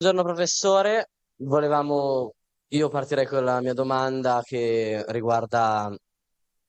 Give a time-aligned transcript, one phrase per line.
[0.00, 2.34] Buongiorno professore, volevamo,
[2.68, 5.92] io partirei con la mia domanda che riguarda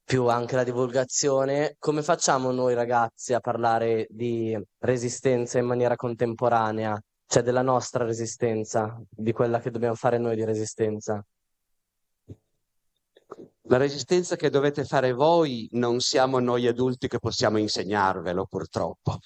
[0.04, 1.76] più anche la divulgazione.
[1.78, 9.00] Come facciamo noi ragazzi a parlare di resistenza in maniera contemporanea, cioè della nostra resistenza,
[9.08, 11.24] di quella che dobbiamo fare noi di resistenza?
[13.62, 19.20] La resistenza che dovete fare voi non siamo noi adulti che possiamo insegnarvelo, purtroppo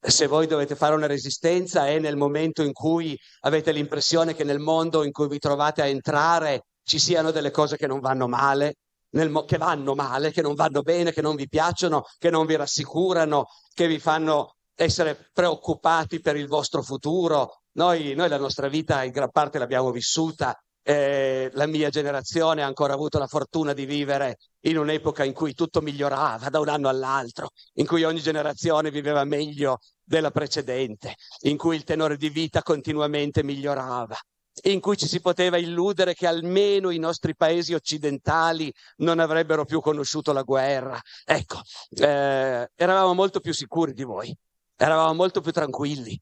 [0.00, 4.60] se voi dovete fare una resistenza è nel momento in cui avete l'impressione che nel
[4.60, 8.76] mondo in cui vi trovate a entrare ci siano delle cose che non vanno male,
[9.10, 12.56] mo- che vanno male, che non vanno bene, che non vi piacciono, che non vi
[12.56, 17.62] rassicurano, che vi fanno essere preoccupati per il vostro futuro.
[17.72, 20.56] Noi, noi la nostra vita in gran parte l'abbiamo vissuta
[20.88, 25.52] eh, la mia generazione ha ancora avuto la fortuna di vivere in un'epoca in cui
[25.52, 31.58] tutto migliorava da un anno all'altro, in cui ogni generazione viveva meglio della precedente, in
[31.58, 34.16] cui il tenore di vita continuamente migliorava,
[34.62, 39.82] in cui ci si poteva illudere che almeno i nostri paesi occidentali non avrebbero più
[39.82, 40.98] conosciuto la guerra.
[41.26, 41.60] Ecco,
[41.90, 44.34] eh, eravamo molto più sicuri di voi,
[44.74, 46.18] eravamo molto più tranquilli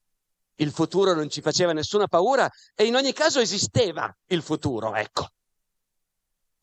[0.56, 5.28] il futuro non ci faceva nessuna paura e in ogni caso esisteva il futuro, ecco.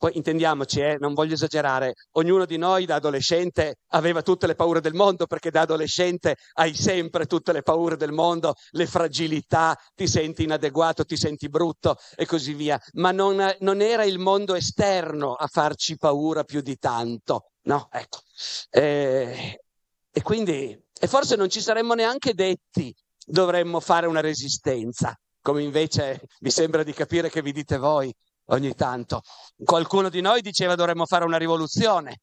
[0.04, 4.82] Poi intendiamoci, eh, non voglio esagerare, ognuno di noi da adolescente aveva tutte le paure
[4.82, 10.06] del mondo perché da adolescente hai sempre tutte le paure del mondo, le fragilità, ti
[10.06, 15.36] senti inadeguato, ti senti brutto e così via, ma non, non era il mondo esterno
[15.36, 17.88] a farci paura più di tanto, no?
[17.90, 18.20] Ecco.
[18.72, 19.64] E,
[20.12, 22.94] e quindi, e forse non ci saremmo neanche detti
[23.26, 28.14] dovremmo fare una resistenza, come invece mi sembra di capire che vi dite voi
[28.48, 29.22] ogni tanto.
[29.64, 32.22] Qualcuno di noi diceva dovremmo fare una rivoluzione,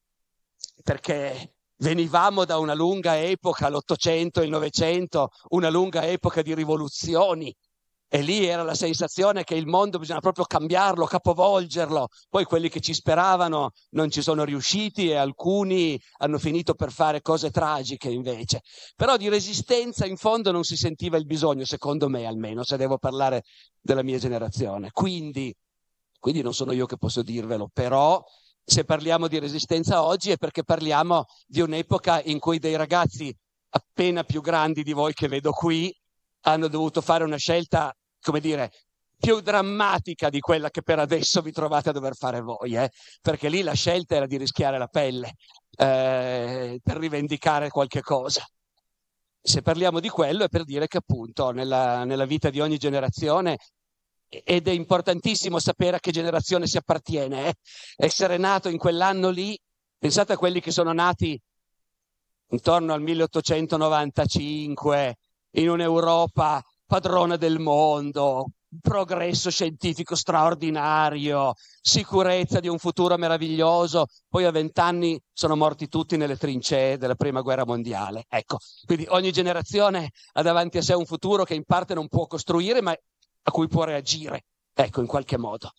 [0.83, 7.55] perché venivamo da una lunga epoca, l'Ottocento il Novecento, una lunga epoca di rivoluzioni,
[8.13, 12.09] e lì era la sensazione che il mondo bisogna proprio cambiarlo, capovolgerlo.
[12.29, 17.21] Poi quelli che ci speravano non ci sono riusciti e alcuni hanno finito per fare
[17.21, 18.63] cose tragiche invece.
[18.97, 22.99] Però di resistenza in fondo non si sentiva il bisogno, secondo me almeno, se devo
[22.99, 23.45] parlare
[23.81, 24.91] della mia generazione.
[24.91, 25.55] Quindi,
[26.19, 28.21] quindi non sono io che posso dirvelo, però
[28.65, 33.33] se parliamo di resistenza oggi è perché parliamo di un'epoca in cui dei ragazzi
[33.69, 35.95] appena più grandi di voi che vedo qui
[36.43, 38.71] hanno dovuto fare una scelta come dire,
[39.21, 42.91] più drammatica di quella che per adesso vi trovate a dover fare voi, eh?
[43.21, 45.35] perché lì la scelta era di rischiare la pelle
[45.77, 48.43] eh, per rivendicare qualche cosa.
[49.43, 53.59] Se parliamo di quello è per dire che appunto nella, nella vita di ogni generazione
[54.29, 57.49] ed è importantissimo sapere a che generazione si appartiene.
[57.49, 57.55] Eh?
[57.97, 59.59] Essere nato in quell'anno lì,
[59.99, 61.41] pensate a quelli che sono nati
[62.51, 65.17] intorno al 1895
[65.53, 68.47] in un'Europa padrona del mondo,
[68.83, 76.37] progresso scientifico straordinario, sicurezza di un futuro meraviglioso, poi a vent'anni sono morti tutti nelle
[76.37, 78.25] trincee della prima guerra mondiale.
[78.29, 82.27] Ecco, quindi ogni generazione ha davanti a sé un futuro che in parte non può
[82.27, 85.71] costruire, ma a cui può reagire, ecco, in qualche modo.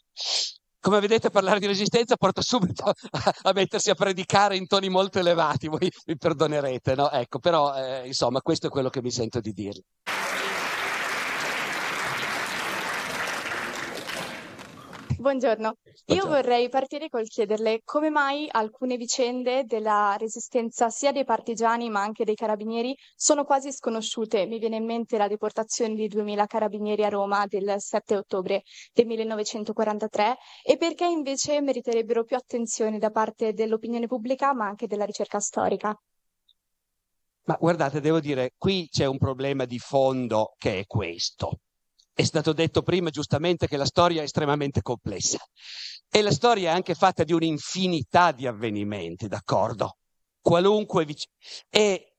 [0.80, 2.94] Come vedete, parlare di resistenza porta subito a,
[3.42, 7.12] a mettersi a predicare in toni molto elevati, voi mi perdonerete, no?
[7.12, 9.84] Ecco, però, eh, insomma, questo è quello che mi sento di dirle.
[15.22, 15.76] Buongiorno,
[16.08, 22.02] io vorrei partire col chiederle come mai alcune vicende della resistenza sia dei partigiani ma
[22.02, 24.48] anche dei carabinieri sono quasi sconosciute.
[24.48, 29.06] Mi viene in mente la deportazione di 2000 carabinieri a Roma del 7 ottobre del
[29.06, 35.40] 1943 e perché invece meriterebbero più attenzione da parte dell'opinione pubblica ma anche della ricerca
[35.40, 35.96] storica.
[37.44, 41.60] Ma guardate, devo dire, qui c'è un problema di fondo che è questo.
[42.22, 45.40] È stato detto prima giustamente che la storia è estremamente complessa
[46.08, 49.96] e la storia è anche fatta di un'infinità di avvenimenti, d'accordo?
[50.40, 51.32] Qualunque vic-
[51.68, 52.14] e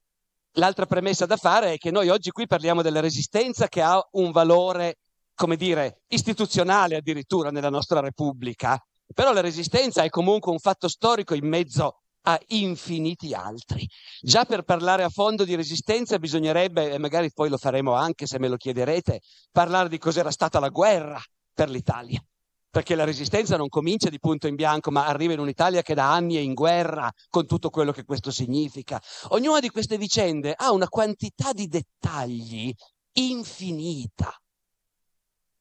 [0.55, 4.33] l'altra premessa da fare è che noi oggi qui parliamo della resistenza che ha un
[4.33, 4.97] valore,
[5.37, 8.85] come dire, istituzionale addirittura nella nostra Repubblica,
[9.15, 13.89] però la resistenza è comunque un fatto storico in mezzo a infiniti altri.
[14.21, 18.39] Già per parlare a fondo di resistenza bisognerebbe, e magari poi lo faremo anche se
[18.39, 19.21] me lo chiederete,
[19.51, 21.21] parlare di cos'era stata la guerra
[21.53, 22.23] per l'Italia.
[22.71, 26.11] Perché la resistenza non comincia di punto in bianco, ma arriva in un'Italia che da
[26.11, 28.99] anni è in guerra con tutto quello che questo significa.
[29.29, 32.73] Ognuna di queste vicende ha una quantità di dettagli
[33.15, 34.35] infinita.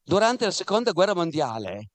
[0.04, 1.90] Durante la seconda guerra mondiale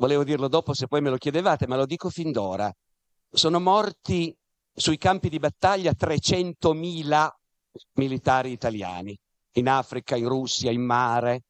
[0.00, 2.72] volevo dirlo dopo se poi me lo chiedevate, ma lo dico fin d'ora.
[3.30, 4.34] Sono morti
[4.72, 7.28] sui campi di battaglia 300.000
[7.94, 9.16] militari italiani.
[9.54, 11.42] in Africa, in Russia, in mare,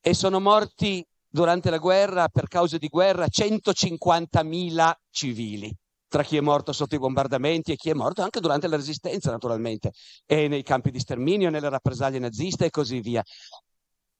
[0.00, 5.72] e sono morti durante la guerra, per cause di guerra, 150.000 civili,
[6.08, 9.30] tra chi è morto sotto i bombardamenti e chi è morto anche durante la resistenza,
[9.30, 9.92] naturalmente,
[10.26, 13.22] e nei campi di sterminio, nelle rappresaglie naziste e così via.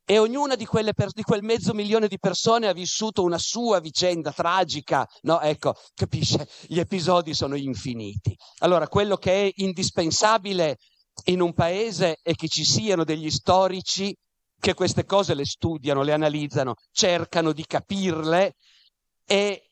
[0.06, 4.33] E ognuna di, per- di, quel mezzo milione di persone ha vissuto una sua vicenda
[4.33, 5.41] tragica, no?
[5.41, 6.47] Ecco, capisce?
[6.67, 8.37] Gli episodi sono infiniti.
[8.59, 10.77] Allora, quello che è indispensabile
[11.27, 14.15] in un paese è che ci siano degli storici
[14.59, 18.55] che queste cose le studiano, le analizzano, cercano di capirle
[19.25, 19.71] e,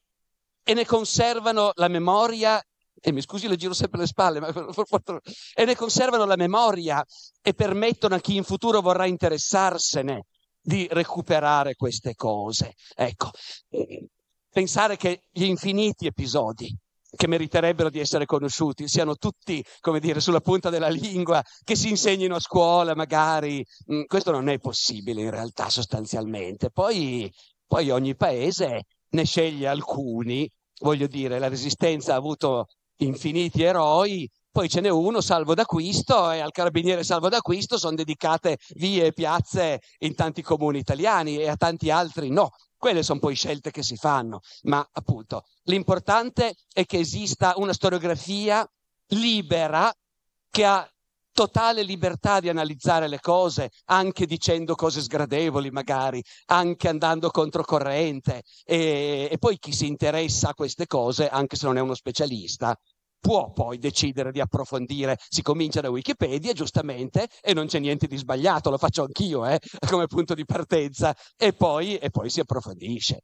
[0.63, 2.63] e ne conservano la memoria
[3.01, 4.53] e mi scusi le giro sempre le spalle, ma,
[5.55, 7.05] e ne conservano la memoria
[7.41, 10.27] e permettono a chi in futuro vorrà interessarsene
[10.61, 12.75] di recuperare queste cose.
[12.95, 13.31] Ecco,
[14.51, 16.75] pensare che gli infiniti episodi
[17.15, 21.91] che meriterebbero di essere conosciuti, siano tutti, come dire, sulla punta della lingua, che si
[21.91, 23.63] insegnino a scuola magari.
[23.93, 26.71] Mm, questo non è possibile in realtà sostanzialmente.
[26.71, 27.31] Poi,
[27.67, 30.49] poi ogni paese ne sceglie alcuni,
[30.81, 32.69] voglio dire, la resistenza ha avuto
[32.99, 38.59] infiniti eroi, poi ce n'è uno salvo d'acquisto e al carabiniere salvo d'acquisto sono dedicate
[38.75, 42.51] vie e piazze in tanti comuni italiani e a tanti altri no.
[42.77, 48.69] Quelle sono poi scelte che si fanno, ma appunto l'importante è che esista una storiografia
[49.09, 49.91] libera
[50.51, 50.87] che ha
[51.33, 58.43] totale libertà di analizzare le cose, anche dicendo cose sgradevoli magari, anche andando controcorrente.
[58.65, 62.77] E, e poi chi si interessa a queste cose, anche se non è uno specialista,
[63.23, 65.17] può poi decidere di approfondire.
[65.29, 69.61] Si comincia da Wikipedia, giustamente, e non c'è niente di sbagliato, lo faccio anch'io eh,
[69.89, 73.23] come punto di partenza, e poi, e poi si approfondisce.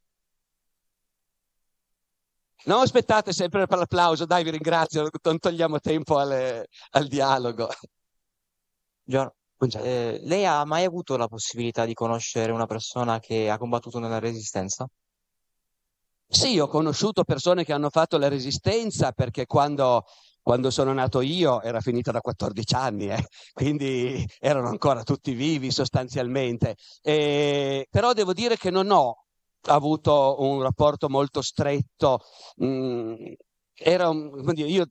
[2.65, 7.69] Non aspettate sempre per l'applauso, dai, vi ringrazio, non togliamo tempo alle, al dialogo.
[9.09, 9.33] Giorgio,
[9.83, 14.19] eh, lei ha mai avuto la possibilità di conoscere una persona che ha combattuto nella
[14.19, 14.87] Resistenza?
[16.31, 20.03] Sì, ho conosciuto persone che hanno fatto la resistenza perché quando,
[20.43, 23.25] quando sono nato io era finita da 14 anni, eh?
[23.51, 26.75] quindi erano ancora tutti vivi sostanzialmente.
[27.01, 29.23] E, però devo dire che non ho
[29.61, 32.19] avuto un rapporto molto stretto.
[32.63, 33.33] Mm,
[33.73, 34.85] era un, io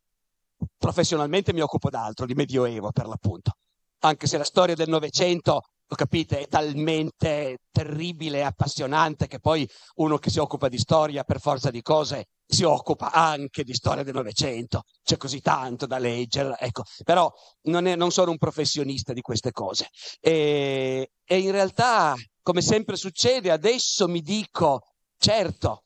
[0.76, 3.52] professionalmente mi occupo d'altro, di Medioevo per l'appunto.
[4.00, 9.68] Anche se la storia del Novecento lo capite, è talmente terribile e appassionante che poi
[9.96, 14.02] uno che si occupa di storia per forza di cose si occupa anche di storia
[14.02, 17.30] del Novecento, c'è così tanto da leggere, ecco, però
[17.62, 19.88] non, è, non sono un professionista di queste cose.
[20.20, 24.80] E, e in realtà, come sempre succede, adesso mi dico,
[25.18, 25.84] certo,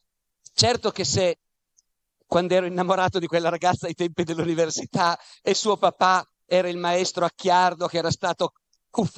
[0.52, 1.38] certo che se
[2.26, 7.24] quando ero innamorato di quella ragazza ai tempi dell'università e suo papà era il maestro
[7.24, 8.52] Acchiardo che era stato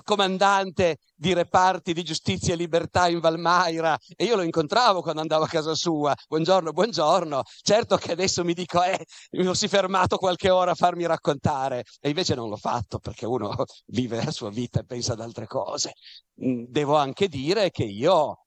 [0.05, 5.43] comandante di reparti di giustizia e libertà in Valmaira e io lo incontravo quando andavo
[5.43, 6.15] a casa sua.
[6.29, 7.43] Buongiorno, buongiorno.
[7.61, 12.11] Certo che adesso mi dico, eh, mi sono fermato qualche ora a farmi raccontare e
[12.11, 13.53] invece non l'ho fatto perché uno
[13.87, 15.95] vive la sua vita e pensa ad altre cose.
[16.41, 18.45] Mm, devo anche dire che io,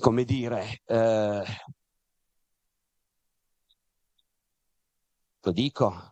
[0.00, 1.44] come dire, eh,
[5.40, 6.11] lo dico,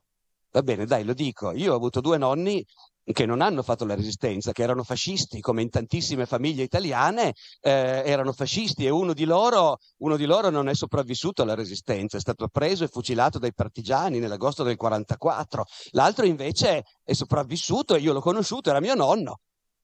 [0.52, 1.52] va bene, dai, lo dico.
[1.52, 2.64] Io ho avuto due nonni
[3.12, 8.03] che non hanno fatto la resistenza, che erano fascisti, come in tantissime famiglie italiane eh,
[8.05, 12.20] erano fascisti e uno di, loro, uno di, loro, non è sopravvissuto alla resistenza, è
[12.20, 15.65] stato preso e fucilato dai partigiani nell'agosto del 44.
[15.91, 19.41] L'altro invece è sopravvissuto e io l'ho conosciuto, era mio nonno.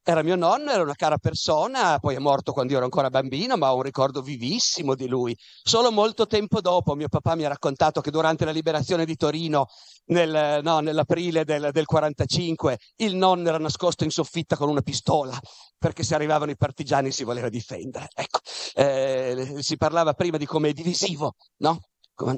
[0.09, 3.57] Era mio nonno, era una cara persona, poi è morto quando io ero ancora bambino,
[3.57, 5.37] ma ho un ricordo vivissimo di lui.
[5.65, 9.67] Solo molto tempo dopo mio papà mi ha raccontato che durante la liberazione di Torino,
[10.05, 15.37] nel, no, nell'aprile del, del 45, il nonno era nascosto in soffitta con una pistola,
[15.77, 18.07] perché se arrivavano i partigiani si voleva difendere.
[18.15, 18.39] Ecco,
[18.75, 21.81] eh, si parlava prima di come è divisivo, no?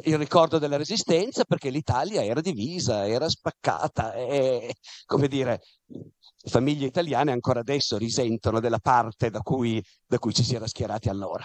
[0.04, 4.74] Il ricordo della resistenza perché l'Italia era divisa, era spaccata e,
[5.06, 10.42] come dire, le famiglie italiane ancora adesso risentono della parte da cui, da cui ci
[10.42, 11.44] si era schierati allora.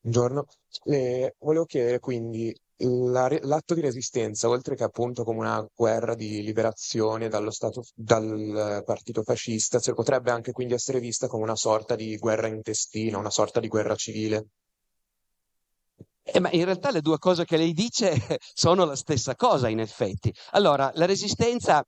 [0.00, 0.46] Buongiorno,
[0.84, 6.42] eh, volevo chiedere quindi la, l'atto di resistenza, oltre che appunto come una guerra di
[6.42, 11.96] liberazione dallo stato, dal partito fascista, cioè potrebbe anche quindi essere vista come una sorta
[11.96, 14.46] di guerra intestina, una sorta di guerra civile.
[16.22, 18.12] Eh, ma in realtà le due cose che lei dice
[18.52, 20.32] sono la stessa cosa, in effetti.
[20.52, 21.82] Allora, la resistenza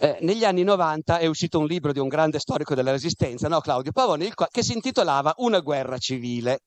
[0.00, 3.60] eh, negli anni 90 è uscito un libro di un grande storico della resistenza, no,
[3.60, 6.60] Claudio Pavone, che si intitolava Una guerra civile.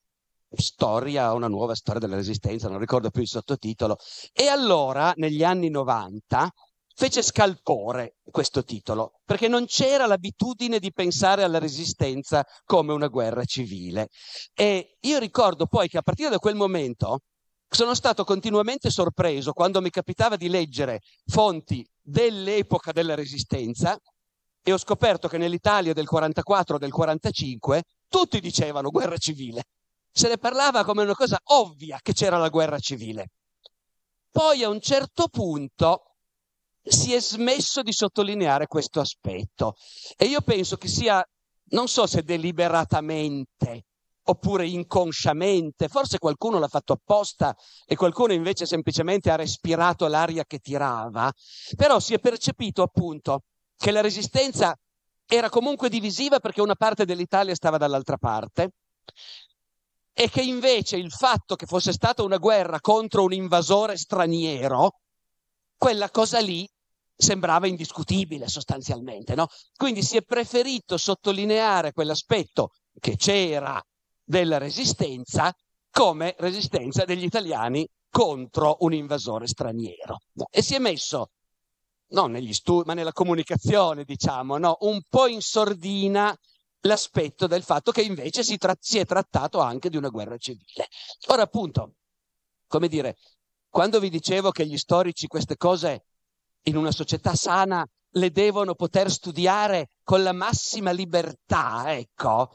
[0.55, 3.97] Storia, una nuova storia della resistenza, non ricordo più il sottotitolo.
[4.33, 6.49] E allora, negli anni 90,
[6.99, 13.45] fece scalpore questo titolo, perché non c'era l'abitudine di pensare alla resistenza come una guerra
[13.45, 14.09] civile.
[14.53, 17.19] E io ricordo poi che a partire da quel momento
[17.69, 23.97] sono stato continuamente sorpreso quando mi capitava di leggere fonti dell'epoca della resistenza
[24.61, 29.63] e ho scoperto che nell'Italia del 44 del 45 tutti dicevano guerra civile.
[30.11, 33.31] Se ne parlava come una cosa ovvia che c'era la guerra civile.
[34.31, 36.15] Poi a un certo punto
[36.81, 39.75] si è smesso di sottolineare questo aspetto
[40.17, 41.23] e io penso che sia,
[41.71, 43.85] non so se deliberatamente
[44.29, 50.59] oppure inconsciamente, forse qualcuno l'ha fatto apposta e qualcuno invece semplicemente ha respirato l'aria che
[50.59, 51.31] tirava,
[51.75, 53.43] però si è percepito appunto
[53.75, 54.77] che la resistenza
[55.25, 58.73] era comunque divisiva perché una parte dell'Italia stava dall'altra parte
[60.13, 64.99] e che invece il fatto che fosse stata una guerra contro un invasore straniero,
[65.77, 66.67] quella cosa lì
[67.15, 69.47] sembrava indiscutibile sostanzialmente, no?
[69.75, 73.81] Quindi si è preferito sottolineare quell'aspetto che c'era
[74.23, 75.53] della resistenza
[75.91, 80.19] come resistenza degli italiani contro un invasore straniero.
[80.49, 81.31] E si è messo,
[82.09, 84.77] non negli studi, ma nella comunicazione, diciamo, no?
[84.81, 86.35] un po' in sordina
[86.81, 90.88] l'aspetto del fatto che invece si, tra- si è trattato anche di una guerra civile.
[91.27, 91.95] Ora appunto,
[92.67, 93.17] come dire,
[93.69, 96.05] quando vi dicevo che gli storici queste cose
[96.63, 102.50] in una società sana le devono poter studiare con la massima libertà, ecco,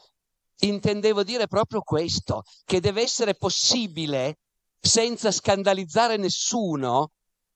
[0.59, 4.39] intendevo dire proprio questo, che deve essere possibile,
[4.79, 7.11] senza scandalizzare nessuno,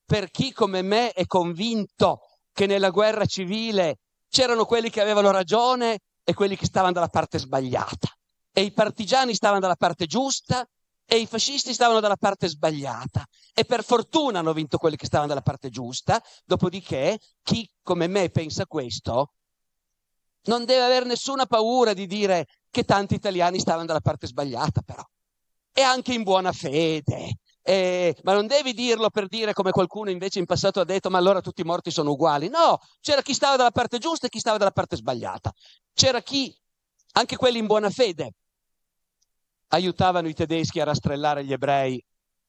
[0.06, 2.22] per chi come me è convinto
[2.52, 6.00] che nella guerra civile c'erano quelli che avevano ragione
[6.30, 8.08] e quelli che stavano dalla parte sbagliata.
[8.54, 10.64] E i partigiani stavano dalla parte giusta
[11.04, 15.28] e i fascisti stavano dalla parte sbagliata e per fortuna hanno vinto quelli che stavano
[15.28, 19.34] dalla parte giusta, dopodiché chi come me pensa questo
[20.44, 25.04] non deve avere nessuna paura di dire che tanti italiani stavano dalla parte sbagliata però,
[25.74, 27.40] e anche in buona fede.
[27.62, 31.20] Eh, ma non devi dirlo per dire come qualcuno invece in passato ha detto ma
[31.20, 32.50] allora tutti i morti sono uguali.
[32.50, 35.52] No, c'era chi stava dalla parte giusta e chi stava dalla parte sbagliata.
[36.00, 36.58] C'era chi,
[37.16, 38.32] anche quelli in buona fede,
[39.68, 42.02] aiutavano i tedeschi a rastrellare gli ebrei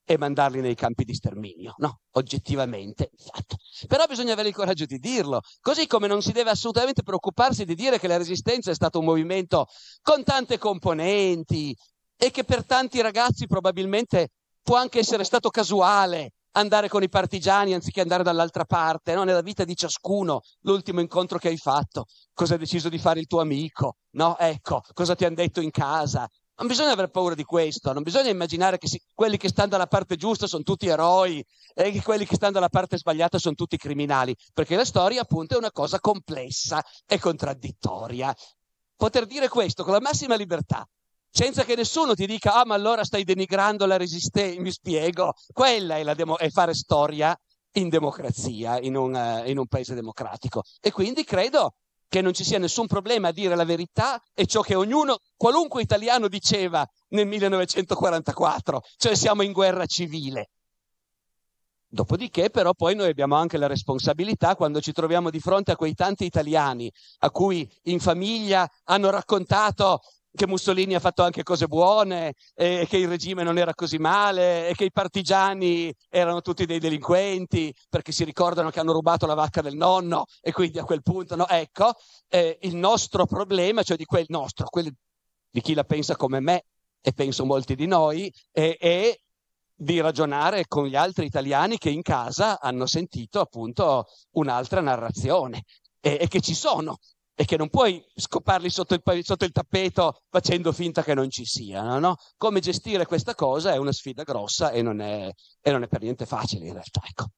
[0.05, 1.75] e mandarli nei campi di sterminio.
[1.79, 3.57] No, oggettivamente fatto.
[3.89, 7.75] Però bisogna avere il coraggio di dirlo, così come non si deve assolutamente preoccuparsi di
[7.75, 9.67] dire che la resistenza è stato un movimento
[10.01, 11.77] con tante componenti
[12.17, 14.29] e che per tanti ragazzi probabilmente
[14.63, 19.25] può anche essere stato casuale andare con i partigiani anziché andare dall'altra parte, no?
[19.25, 23.27] nella vita di ciascuno, l'ultimo incontro che hai fatto, cosa hai deciso di fare il
[23.27, 24.37] tuo amico, no?
[24.39, 26.29] Ecco, cosa ti hanno detto in casa,
[26.61, 29.87] non bisogna aver paura di questo, non bisogna immaginare che si, quelli che stanno dalla
[29.87, 31.43] parte giusta sono tutti eroi
[31.75, 35.55] e che quelli che stanno dalla parte sbagliata sono tutti criminali, perché la storia appunto
[35.55, 38.35] è una cosa complessa e contraddittoria.
[38.95, 40.87] Poter dire questo con la massima libertà,
[41.31, 45.97] senza che nessuno ti dica, ah ma allora stai denigrando la resistenza, mi spiego, quella
[45.97, 47.39] è, demo- è fare storia
[47.75, 50.63] in democrazia, in un, uh, in un paese democratico.
[50.81, 51.75] E quindi credo
[52.09, 55.81] che non ci sia nessun problema a dire la verità e ciò che ognuno, qualunque
[55.81, 60.51] italiano diceva nel 1944, cioè siamo in guerra civile.
[61.93, 65.95] Dopodiché però poi noi abbiamo anche la responsabilità quando ci troviamo di fronte a quei
[65.95, 70.01] tanti italiani a cui in famiglia hanno raccontato
[70.35, 74.69] che Mussolini ha fatto anche cose buone, e che il regime non era così male,
[74.69, 79.35] e che i partigiani erano tutti dei delinquenti perché si ricordano che hanno rubato la
[79.35, 81.95] vacca del nonno e quindi a quel punto, no, ecco,
[82.29, 84.93] eh, il nostro problema, cioè di quel nostro, quelli,
[85.51, 86.65] di chi la pensa come me
[87.01, 89.19] e penso molti di noi, è, è
[89.75, 95.65] di ragionare con gli altri italiani che in casa hanno sentito appunto un'altra narrazione
[96.01, 96.99] e, e che ci sono
[97.41, 101.47] e che non puoi scoparli sotto il, sotto il tappeto facendo finta che non ci
[101.47, 101.99] siano.
[101.99, 102.17] No?
[102.37, 105.33] Come gestire questa cosa è una sfida grossa e non è,
[105.63, 107.01] e non è per niente facile in realtà.
[107.09, 107.31] Ecco.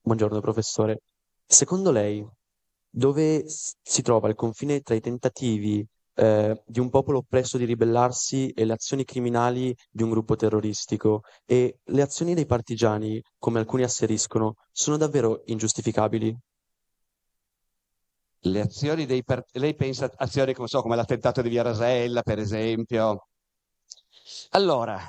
[0.00, 1.02] Buongiorno professore.
[1.44, 2.26] Secondo lei,
[2.88, 5.86] dove si trova il confine tra i tentativi
[6.18, 11.22] eh, di un popolo oppresso di ribellarsi e le azioni criminali di un gruppo terroristico
[11.46, 16.36] e le azioni dei partigiani, come alcuni asseriscono, sono davvero ingiustificabili?
[18.40, 22.22] Le azioni dei partiti, lei pensa a azioni come, so, come l'attentato di Via Rasella,
[22.22, 23.28] per esempio.
[24.50, 25.00] Allora,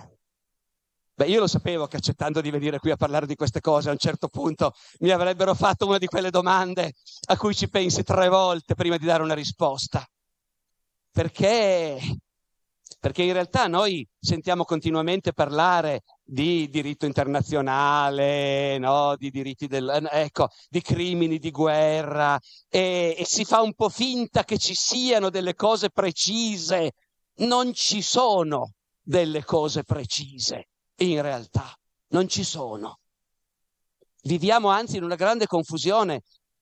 [1.16, 3.92] Beh, io lo sapevo che accettando di venire qui a parlare di queste cose a
[3.92, 6.94] un certo punto mi avrebbero fatto una di quelle domande
[7.26, 10.08] a cui ci pensi tre volte prima di dare una risposta.
[11.12, 12.00] Perché,
[13.00, 19.16] perché in realtà noi sentiamo continuamente parlare di diritto internazionale, no?
[19.16, 24.44] di diritti del, ecco, di crimini di guerra e, e si fa un po' finta
[24.44, 26.92] che ci siano delle cose precise.
[27.40, 31.74] Non ci sono delle cose precise, in realtà,
[32.10, 33.00] non ci sono.
[34.24, 36.22] Viviamo anzi in una grande confusione,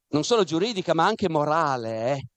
[0.10, 2.13] non solo giuridica, ma anche morale.
[2.13, 2.27] Eh?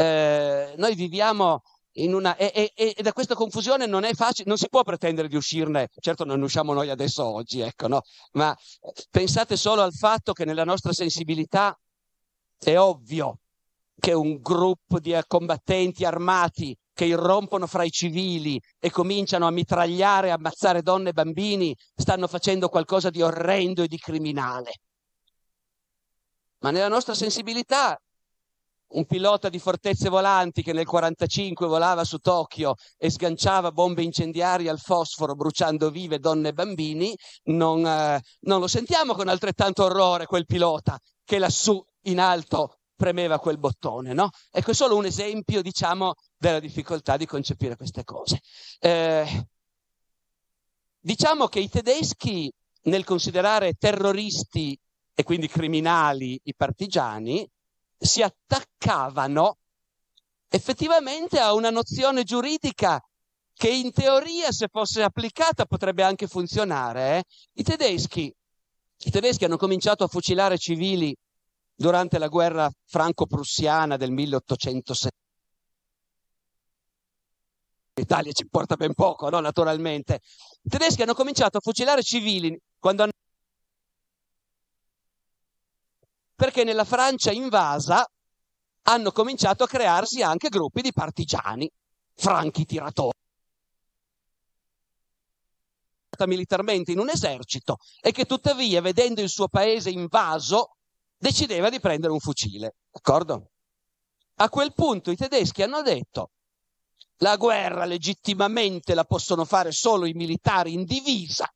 [0.00, 1.60] Eh, noi viviamo
[1.96, 2.34] in una...
[2.36, 5.90] E, e, e, da questa confusione non è facile, non si può pretendere di uscirne,
[6.00, 8.00] certo non usciamo noi adesso oggi, ecco, no?
[8.32, 8.56] Ma
[9.10, 11.78] pensate solo al fatto che nella nostra sensibilità
[12.58, 13.40] è ovvio
[13.98, 20.30] che un gruppo di combattenti armati che irrompono fra i civili e cominciano a mitragliare
[20.30, 24.72] ammazzare donne e bambini stanno facendo qualcosa di orrendo e di criminale.
[26.60, 28.00] Ma nella nostra sensibilità
[28.90, 34.70] un pilota di fortezze volanti che nel 1945 volava su Tokyo e sganciava bombe incendiarie
[34.70, 40.26] al fosforo bruciando vive donne e bambini, non, eh, non lo sentiamo con altrettanto orrore
[40.26, 44.28] quel pilota che lassù in alto premeva quel bottone, no?
[44.50, 48.40] Ecco, è solo un esempio, diciamo, della difficoltà di concepire queste cose.
[48.78, 49.46] Eh,
[51.00, 54.78] diciamo che i tedeschi, nel considerare terroristi
[55.14, 57.48] e quindi criminali i partigiani,
[58.00, 59.58] si attaccavano
[60.48, 63.02] effettivamente a una nozione giuridica
[63.52, 67.18] che in teoria, se fosse applicata, potrebbe anche funzionare.
[67.18, 67.24] Eh?
[67.54, 68.34] I, tedeschi,
[69.04, 71.14] I tedeschi hanno cominciato a fucilare civili
[71.74, 75.16] durante la guerra franco-prussiana del 1870.
[77.94, 79.40] L'Italia ci importa ben poco, no?
[79.40, 80.20] naturalmente.
[80.62, 83.12] I tedeschi hanno cominciato a fucilare civili quando hanno
[86.40, 88.02] perché nella Francia invasa
[88.84, 91.70] hanno cominciato a crearsi anche gruppi di partigiani,
[92.14, 93.12] franchi tiratori
[96.26, 100.76] militarmente in un esercito e che tuttavia, vedendo il suo paese invaso,
[101.16, 102.74] decideva di prendere un fucile.
[102.90, 103.50] D'accordo?
[104.36, 106.30] A quel punto i tedeschi hanno detto
[107.18, 111.46] la guerra legittimamente la possono fare solo i militari in divisa.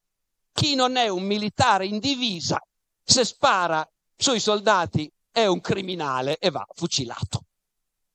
[0.53, 2.59] Chi non è un militare in divisa,
[3.03, 7.45] se spara sui soldati è un criminale e va fucilato.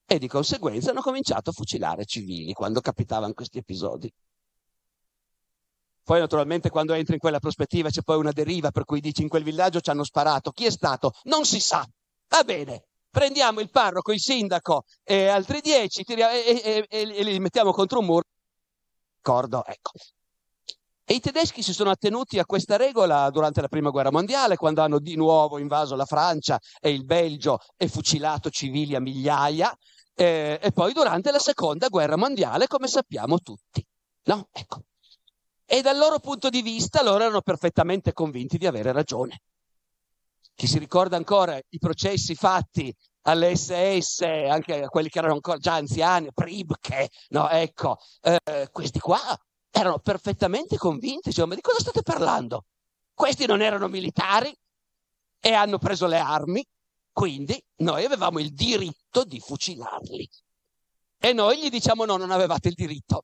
[0.05, 4.11] E di conseguenza hanno cominciato a fucilare civili quando capitavano questi episodi.
[6.03, 9.27] Poi naturalmente quando entri in quella prospettiva c'è poi una deriva per cui dici in
[9.27, 10.51] quel villaggio ci hanno sparato.
[10.51, 11.13] Chi è stato?
[11.25, 11.87] Non si sa.
[12.29, 17.23] Va bene, prendiamo il parroco, il sindaco e altri dieci tiriamo, e, e, e, e,
[17.23, 18.23] li mettiamo contro un muro.
[19.21, 19.91] D'accordo, ecco.
[21.11, 24.83] E i tedeschi si sono attenuti a questa regola durante la prima guerra mondiale, quando
[24.83, 29.75] hanno di nuovo invaso la Francia e il Belgio e fucilato civili a migliaia,
[30.13, 33.83] eh, e poi durante la seconda guerra mondiale, come sappiamo tutti.
[34.25, 34.49] No?
[34.51, 34.83] Ecco.
[35.65, 39.41] E dal loro punto di vista loro erano perfettamente convinti di avere ragione.
[40.53, 45.57] Chi si ricorda ancora i processi fatti alle SS, anche a quelli che erano ancora
[45.57, 49.19] già anziani, Pribke, no, ecco, eh, questi qua
[49.71, 52.65] erano perfettamente convinti, cioè, ma di cosa state parlando?
[53.13, 54.55] Questi non erano militari
[55.39, 56.65] e hanno preso le armi,
[57.11, 60.29] quindi noi avevamo il diritto di fucilarli.
[61.17, 63.23] E noi gli diciamo no, non avevate il diritto,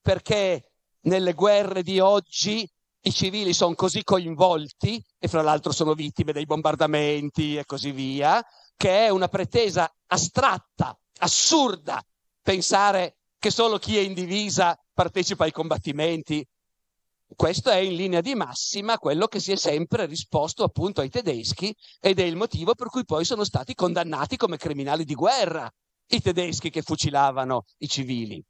[0.00, 2.68] perché nelle guerre di oggi
[3.06, 8.44] i civili sono così coinvolti, e fra l'altro sono vittime dei bombardamenti e così via,
[8.76, 12.02] che è una pretesa astratta, assurda,
[12.40, 16.46] pensare che solo chi è in divisa partecipa ai combattimenti.
[17.34, 21.74] Questo è in linea di massima quello che si è sempre risposto appunto ai tedeschi
[22.00, 25.70] ed è il motivo per cui poi sono stati condannati come criminali di guerra
[26.06, 28.44] i tedeschi che fucilavano i civili.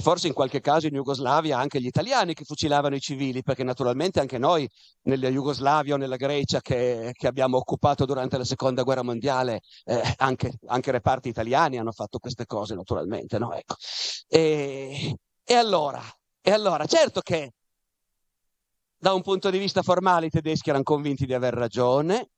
[0.00, 4.20] Forse in qualche caso in Jugoslavia anche gli italiani che fucilavano i civili, perché naturalmente
[4.20, 4.68] anche noi
[5.02, 10.00] nella Jugoslavia o nella Grecia che, che abbiamo occupato durante la seconda guerra mondiale, eh,
[10.18, 13.38] anche, anche, reparti italiani hanno fatto queste cose naturalmente.
[13.38, 13.52] No?
[13.52, 13.74] Ecco.
[14.28, 16.00] E, e, allora,
[16.40, 17.54] e allora, certo che
[18.96, 22.30] da un punto di vista formale i tedeschi erano convinti di aver ragione,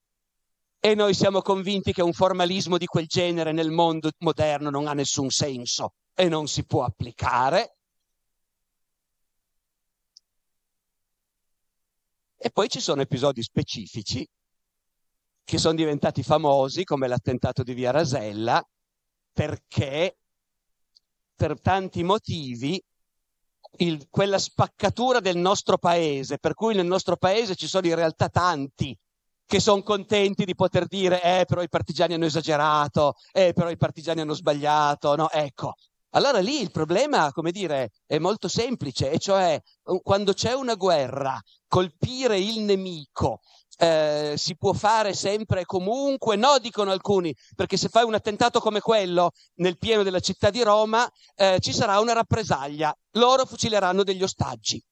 [0.82, 4.94] e noi siamo convinti che un formalismo di quel genere nel mondo moderno non ha
[4.94, 7.76] nessun senso e non si può applicare.
[12.36, 14.28] E poi ci sono episodi specifici
[15.42, 18.62] che sono diventati famosi, come l'attentato di Via Rasella,
[19.32, 20.18] perché
[21.34, 22.82] per tanti motivi
[23.78, 28.28] il, quella spaccatura del nostro paese, per cui nel nostro paese ci sono in realtà
[28.28, 28.94] tanti
[29.46, 33.76] che sono contenti di poter dire, eh, però i partigiani hanno esagerato, eh, però i
[33.78, 35.30] partigiani hanno sbagliato, no?
[35.30, 35.74] Ecco.
[36.10, 39.60] Allora lì il problema, come dire, è molto semplice, e cioè
[40.02, 43.40] quando c'è una guerra, colpire il nemico
[43.82, 46.36] eh, si può fare sempre e comunque?
[46.36, 50.62] No, dicono alcuni, perché se fai un attentato come quello nel pieno della città di
[50.62, 54.82] Roma eh, ci sarà una rappresaglia, loro fucileranno degli ostaggi.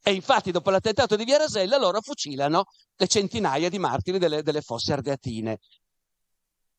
[0.00, 4.62] E infatti dopo l'attentato di Via Rasella loro fucilano le centinaia di martiri delle, delle
[4.62, 5.58] fosse ardeatine.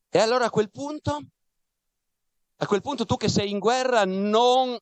[0.10, 1.20] E allora a quel punto,
[2.62, 4.78] a quel punto tu che sei in guerra non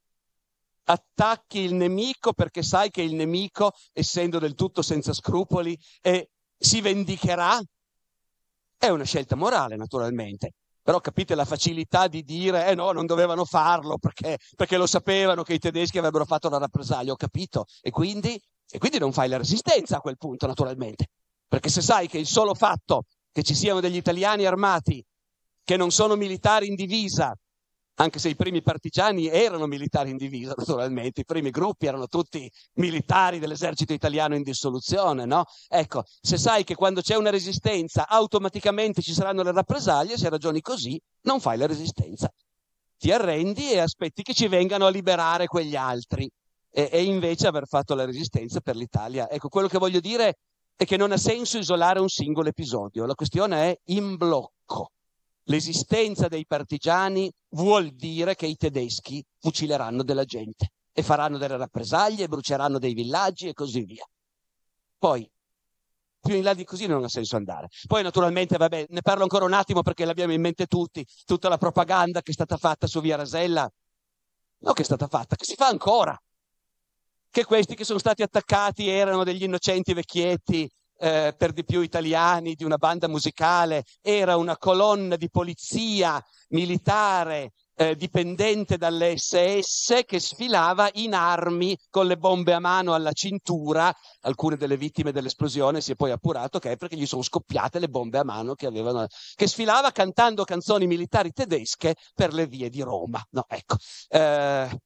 [0.90, 6.26] attacchi il nemico perché sai che il nemico, essendo del tutto senza scrupoli, è
[6.58, 7.62] si vendicherà?
[8.78, 10.54] È una scelta morale, naturalmente.
[10.82, 15.44] Però capite la facilità di dire, eh no, non dovevano farlo perché, perché lo sapevano
[15.44, 17.66] che i tedeschi avrebbero fatto la rappresaglia, ho capito.
[17.82, 21.08] E quindi, e quindi non fai la resistenza a quel punto, naturalmente.
[21.48, 25.04] Perché se sai che il solo fatto che ci siano degli italiani armati
[25.63, 27.36] che non sono militari in divisa
[28.00, 32.50] anche se i primi partigiani erano militari in divisa, naturalmente, i primi gruppi erano tutti
[32.76, 35.46] militari dell'esercito italiano in dissoluzione, no?
[35.68, 40.62] Ecco, se sai che quando c'è una resistenza automaticamente ci saranno le rappresaglie, se ragioni
[40.62, 42.32] così, non fai la resistenza.
[42.98, 46.30] Ti arrendi e aspetti che ci vengano a liberare quegli altri.
[46.70, 49.30] E, e invece aver fatto la resistenza per l'Italia.
[49.30, 50.38] Ecco, quello che voglio dire
[50.76, 54.92] è che non ha senso isolare un singolo episodio, la questione è in blocco
[55.48, 62.28] l'esistenza dei partigiani vuol dire che i tedeschi fucileranno della gente e faranno delle rappresaglie,
[62.28, 64.06] bruceranno dei villaggi e così via.
[64.98, 65.30] Poi,
[66.20, 67.68] più in là di così non ha senso andare.
[67.86, 71.58] Poi naturalmente, vabbè, ne parlo ancora un attimo perché l'abbiamo in mente tutti, tutta la
[71.58, 73.70] propaganda che è stata fatta su Via Rasella,
[74.60, 76.20] no che è stata fatta, che si fa ancora,
[77.30, 82.56] che questi che sono stati attaccati erano degli innocenti vecchietti eh, per di più italiani,
[82.56, 90.20] di una banda musicale, era una colonna di polizia militare eh, dipendente dalle SS che
[90.20, 93.94] sfilava in armi con le bombe a mano alla cintura.
[94.22, 97.88] Alcune delle vittime dell'esplosione si è poi appurato che è perché gli sono scoppiate le
[97.88, 99.06] bombe a mano che avevano,
[99.36, 103.24] che sfilava cantando canzoni militari tedesche per le vie di Roma.
[103.32, 103.76] No, ecco.
[104.10, 104.80] Eh,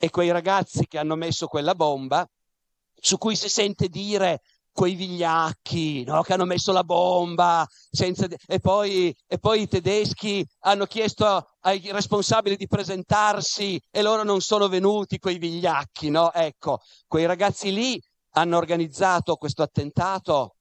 [0.00, 2.28] e quei ragazzi che hanno messo quella bomba,
[3.00, 4.40] su cui si sente dire
[4.78, 6.22] quei vigliacchi no?
[6.22, 8.28] che hanno messo la bomba senza...
[8.46, 14.40] e, poi, e poi i tedeschi hanno chiesto ai responsabili di presentarsi e loro non
[14.40, 16.10] sono venuti, quei vigliacchi.
[16.10, 16.32] No?
[16.32, 18.00] Ecco, quei ragazzi lì
[18.34, 20.57] hanno organizzato questo attentato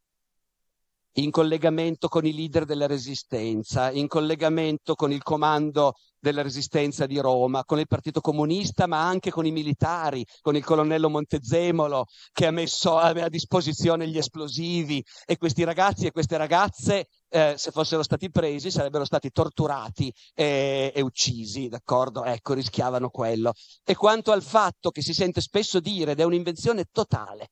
[1.20, 7.18] in collegamento con i leader della resistenza, in collegamento con il comando della resistenza di
[7.20, 12.46] Roma, con il Partito Comunista, ma anche con i militari, con il colonnello Montezemolo che
[12.46, 18.04] ha messo a, disposizione gli esplosivi e questi ragazzi e queste ragazze, eh, se fossero
[18.04, 22.26] stati presi, sarebbero stati torturati e, e uccisi, d'accordo?
[22.26, 23.54] Ecco, rischiavano quello.
[23.84, 27.50] E quanto al fatto che si sente spesso dire, ed è un'invenzione totale,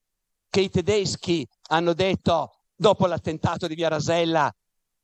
[0.50, 4.54] che i tedeschi hanno detto dopo l'attentato di Via Rasella,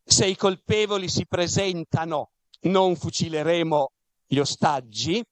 [0.04, 2.32] se i colpevoli si presentano,
[2.62, 3.92] non fucileremo
[4.28, 5.24] gli ostaggi.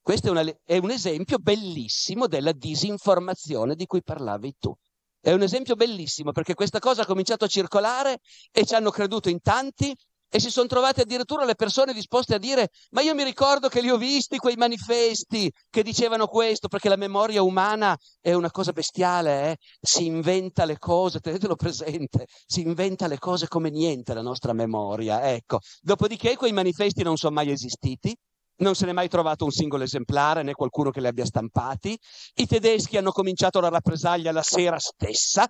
[0.00, 4.74] Questo è, una, è un esempio bellissimo della disinformazione di cui parlavi tu.
[5.20, 8.20] È un esempio bellissimo perché questa cosa ha cominciato a circolare
[8.52, 9.94] e ci hanno creduto in tanti
[10.28, 13.80] e si sono trovate addirittura le persone disposte a dire ma io mi ricordo che
[13.80, 18.72] li ho visti quei manifesti che dicevano questo perché la memoria umana è una cosa
[18.72, 19.56] bestiale eh?
[19.80, 25.32] si inventa le cose tenetelo presente si inventa le cose come niente la nostra memoria
[25.32, 28.14] ecco dopodiché quei manifesti non sono mai esistiti
[28.58, 31.98] non se n'è mai trovato un singolo esemplare né qualcuno che li abbia stampati
[32.36, 35.48] i tedeschi hanno cominciato la rappresaglia la sera stessa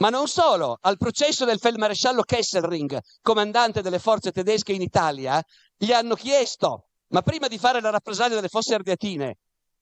[0.00, 5.42] ma non solo, al processo del feldmaresciallo Kesselring, comandante delle forze tedesche in Italia,
[5.76, 9.36] gli hanno chiesto, ma prima di fare la rappresaglia delle fosse ardeatine,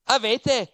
[0.04, 0.72] avete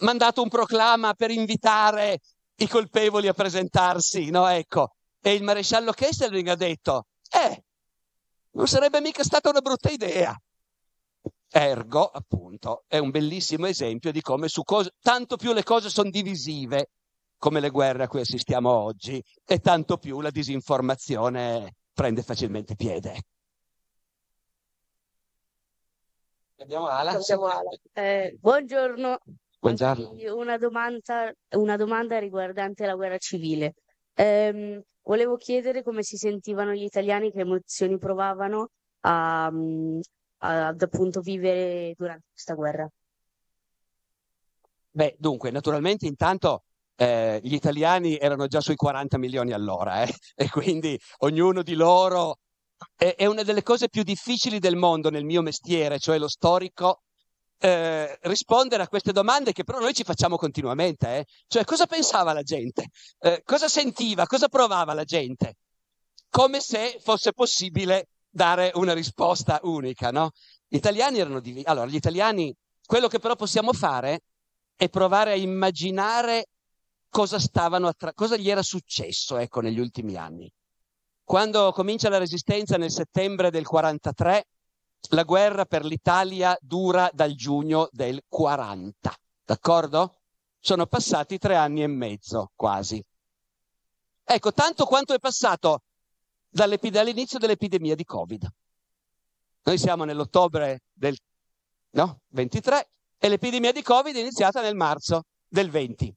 [0.00, 2.20] mandato un proclama per invitare
[2.56, 4.46] i colpevoli a presentarsi, no?
[4.46, 4.94] Ecco.
[5.20, 7.64] E il maresciallo Kesselring ha detto, eh,
[8.52, 10.40] non sarebbe mica stata una brutta idea.
[11.50, 16.10] Ergo, appunto, è un bellissimo esempio di come su cose, tanto più le cose sono
[16.10, 16.90] divisive,
[17.38, 23.22] come le guerre a cui assistiamo oggi e tanto più la disinformazione prende facilmente piede.
[26.58, 27.12] Abbiamo Ala.
[27.12, 27.70] Abbiamo Ala.
[27.92, 29.18] Eh, buongiorno.
[29.60, 30.10] Buongiorno.
[30.34, 33.74] Una domanda, una domanda, riguardante la guerra civile.
[34.14, 38.70] Eh, volevo chiedere come si sentivano gli italiani, che emozioni provavano
[39.00, 42.88] a, a, ad appunto vivere durante questa guerra.
[44.90, 46.64] Beh, dunque, naturalmente intanto
[47.00, 50.12] eh, gli italiani erano già sui 40 milioni all'ora eh?
[50.34, 52.38] e quindi ognuno di loro
[52.96, 57.02] è, è, una delle cose più difficili del mondo nel mio mestiere, cioè lo storico,
[57.60, 61.18] eh, rispondere a queste domande che però noi ci facciamo continuamente.
[61.18, 61.24] Eh?
[61.46, 62.88] Cioè cosa pensava la gente?
[63.20, 64.26] Eh, cosa sentiva?
[64.26, 65.54] Cosa provava la gente?
[66.28, 70.30] Come se fosse possibile dare una risposta unica, no?
[70.66, 71.64] Gli italiani erano divisi.
[71.66, 72.52] Allora, gli italiani,
[72.84, 74.22] quello che però possiamo fare
[74.76, 76.46] è provare a immaginare
[77.08, 80.50] cosa attra- cosa gli era successo, ecco, negli ultimi anni.
[81.24, 84.46] Quando comincia la resistenza nel settembre del 43,
[85.10, 90.20] la guerra per l'Italia dura dal giugno del 40, d'accordo?
[90.58, 93.02] Sono passati tre anni e mezzo, quasi.
[94.24, 95.82] Ecco, tanto quanto è passato
[96.48, 98.48] dall'inizio dell'epidemia di Covid.
[99.62, 101.16] Noi siamo nell'ottobre del
[101.90, 106.14] no, 23 e l'epidemia di Covid è iniziata nel marzo del 20.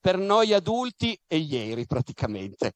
[0.00, 2.72] Per noi adulti è ieri praticamente,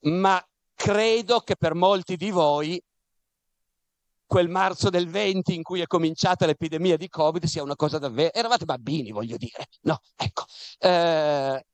[0.00, 2.82] ma credo che per molti di voi
[4.26, 8.32] quel marzo del 20 in cui è cominciata l'epidemia di Covid sia una cosa davvero...
[8.32, 9.66] Eravate bambini, voglio dire.
[9.82, 10.44] No, ecco.
[10.78, 11.64] Eh,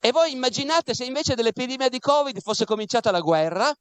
[0.00, 3.72] e voi immaginate se invece dell'epidemia di Covid fosse cominciata la guerra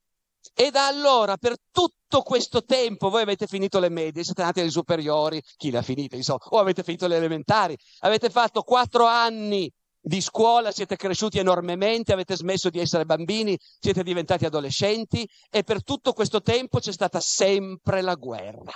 [0.53, 4.69] e da allora per tutto questo tempo voi avete finito le medie, siete andati alle
[4.69, 9.71] superiori, chi l'ha finita insomma, o avete finito le elementari, avete fatto quattro anni
[10.01, 15.83] di scuola, siete cresciuti enormemente, avete smesso di essere bambini, siete diventati adolescenti e per
[15.83, 18.73] tutto questo tempo c'è stata sempre la guerra.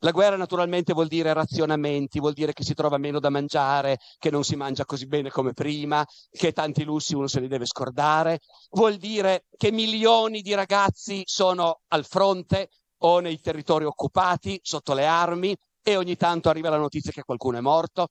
[0.00, 4.30] La guerra naturalmente vuol dire razionamenti, vuol dire che si trova meno da mangiare, che
[4.30, 8.40] non si mangia così bene come prima, che tanti lussi uno se li deve scordare,
[8.72, 15.06] vuol dire che milioni di ragazzi sono al fronte o nei territori occupati, sotto le
[15.06, 18.08] armi, e ogni tanto arriva la notizia che qualcuno è morto.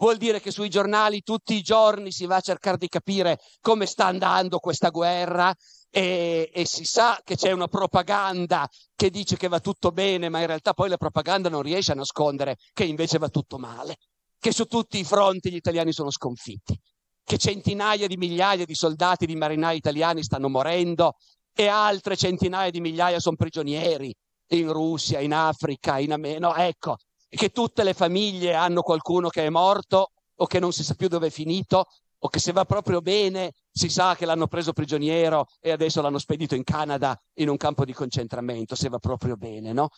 [0.00, 3.84] Vuol dire che sui giornali tutti i giorni si va a cercare di capire come
[3.84, 5.52] sta andando questa guerra
[5.90, 10.38] e, e, si sa che c'è una propaganda che dice che va tutto bene, ma
[10.38, 13.96] in realtà poi la propaganda non riesce a nascondere che invece va tutto male,
[14.38, 16.78] che su tutti i fronti gli italiani sono sconfitti,
[17.24, 21.14] che centinaia di migliaia di soldati, di marinai italiani stanno morendo
[21.52, 24.14] e altre centinaia di migliaia sono prigionieri
[24.50, 26.46] in Russia, in Africa, in America.
[26.46, 26.96] No, ecco,
[27.28, 31.08] che tutte le famiglie hanno qualcuno che è morto o che non si sa più
[31.08, 31.86] dove è finito
[32.20, 36.18] o che se va proprio bene si sa che l'hanno preso prigioniero e adesso l'hanno
[36.18, 39.88] spedito in Canada in un campo di concentramento, se va proprio bene, no?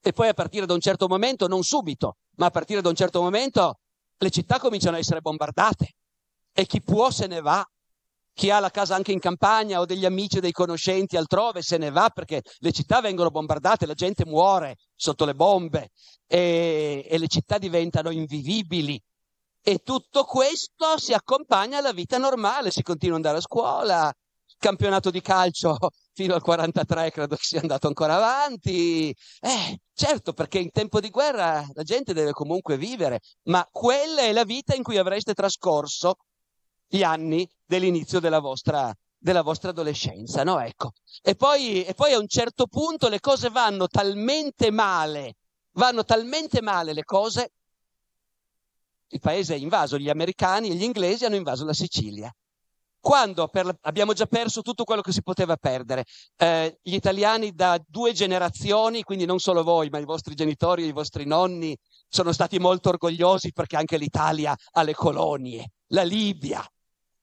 [0.00, 2.94] E poi a partire da un certo momento, non subito, ma a partire da un
[2.94, 3.80] certo momento,
[4.18, 5.94] le città cominciano a essere bombardate
[6.52, 7.64] e chi può se ne va.
[8.38, 11.90] Chi ha la casa anche in campagna o degli amici, dei conoscenti altrove se ne
[11.90, 15.90] va perché le città vengono bombardate, la gente muore sotto le bombe
[16.24, 19.02] e, e le città diventano invivibili
[19.60, 24.14] e tutto questo si accompagna alla vita normale, si continua ad andare a scuola,
[24.56, 25.76] campionato di calcio
[26.14, 29.12] fino al 43 credo che sia andato ancora avanti.
[29.40, 34.30] Eh, certo, perché in tempo di guerra la gente deve comunque vivere, ma quella è
[34.30, 36.18] la vita in cui avreste trascorso
[36.88, 40.58] gli anni dell'inizio della vostra, della vostra adolescenza, no?
[40.60, 40.92] Ecco.
[41.22, 45.34] E poi, e poi a un certo punto le cose vanno talmente male,
[45.72, 47.52] vanno talmente male le cose
[49.10, 52.32] il paese è invaso, gli americani e gli inglesi hanno invaso la Sicilia.
[53.00, 56.04] Quando per, abbiamo già perso tutto quello che si poteva perdere,
[56.36, 60.92] eh, gli italiani da due generazioni, quindi non solo voi, ma i vostri genitori i
[60.92, 61.76] vostri nonni,
[62.08, 66.62] sono stati molto orgogliosi perché anche l'Italia ha le colonie, la Libia.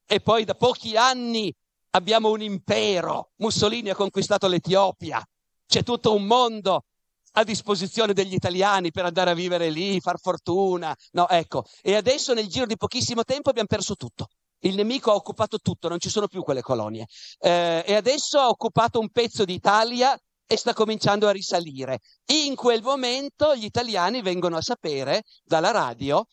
[0.08, 1.54] E poi da pochi anni
[1.92, 5.26] abbiamo un impero, Mussolini ha conquistato l'Etiopia,
[5.66, 6.84] c'è tutto un mondo
[7.38, 10.96] a disposizione degli italiani per andare a vivere lì, far fortuna.
[11.12, 11.66] No, ecco.
[11.82, 14.28] E adesso nel giro di pochissimo tempo abbiamo perso tutto.
[14.60, 17.08] Il nemico ha occupato tutto, non ci sono più quelle colonie.
[17.40, 22.00] Eh, e adesso ha occupato un pezzo d'Italia e sta cominciando a risalire.
[22.28, 26.26] In quel momento gli italiani vengono a sapere dalla radio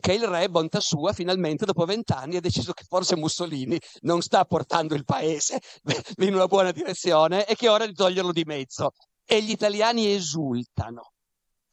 [0.00, 4.44] che il re, bontà sua, finalmente dopo vent'anni ha deciso che forse Mussolini non sta
[4.44, 5.60] portando il paese
[6.18, 8.92] in una buona direzione e che ora di toglierlo di mezzo.
[9.24, 11.12] E gli italiani esultano.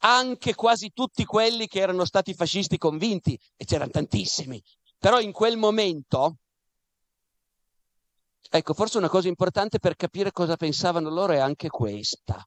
[0.04, 4.60] Anche quasi tutti quelli che erano stati fascisti convinti, e c'erano tantissimi,
[4.98, 6.38] però in quel momento,
[8.50, 12.44] ecco, forse una cosa importante per capire cosa pensavano loro è anche questa,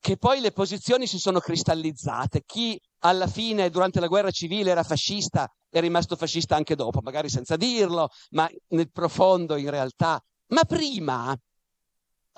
[0.00, 2.42] che poi le posizioni si sono cristallizzate.
[2.44, 7.28] Chi alla fine, durante la guerra civile, era fascista, è rimasto fascista anche dopo, magari
[7.28, 10.20] senza dirlo, ma nel profondo in realtà.
[10.48, 11.36] Ma prima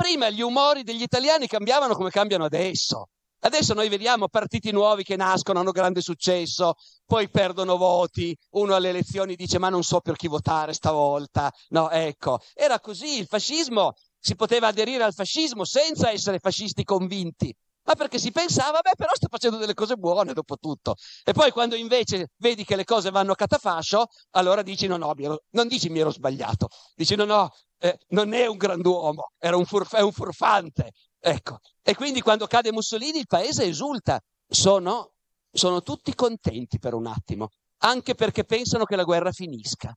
[0.00, 3.08] Prima gli umori degli italiani cambiavano come cambiano adesso.
[3.40, 6.72] Adesso noi vediamo partiti nuovi che nascono, hanno grande successo,
[7.04, 11.52] poi perdono voti, uno alle elezioni dice ma non so per chi votare stavolta.
[11.68, 17.52] No, ecco, era così, il fascismo si poteva aderire al fascismo senza essere fascisti convinti,
[17.84, 20.96] ma perché si pensava, beh, però sta facendo delle cose buone dopo tutto.
[21.24, 25.14] E poi quando invece vedi che le cose vanno a catafascio, allora dici no, no,
[25.16, 29.56] ero, non dici mi ero sbagliato, dici no, no, eh, non è un grand'uomo, era
[29.56, 30.92] un furf- è un furfante.
[31.18, 35.12] Ecco, e quindi quando cade Mussolini il paese esulta, sono,
[35.50, 39.94] sono tutti contenti per un attimo, anche perché pensano che la guerra finisca.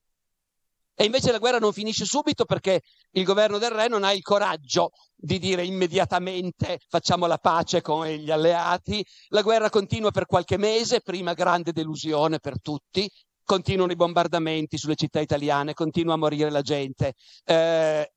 [0.95, 4.21] E invece la guerra non finisce subito perché il governo del re non ha il
[4.21, 9.03] coraggio di dire immediatamente facciamo la pace con gli alleati.
[9.29, 13.10] La guerra continua per qualche mese, prima grande delusione per tutti,
[13.43, 17.13] continuano i bombardamenti sulle città italiane, continua a morire la gente.
[17.43, 18.12] Eh,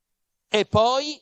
[0.49, 1.19] e, poi,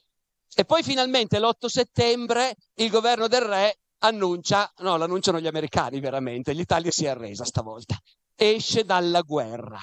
[0.54, 6.52] e poi finalmente l'8 settembre il governo del re annuncia, no, l'annunciano gli americani veramente,
[6.52, 7.96] l'Italia si è arresa stavolta,
[8.34, 9.80] esce dalla guerra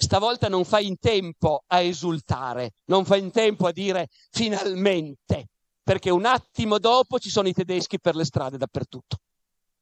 [0.00, 5.48] stavolta non fai in tempo a esultare, non fai in tempo a dire finalmente,
[5.82, 9.18] perché un attimo dopo ci sono i tedeschi per le strade dappertutto.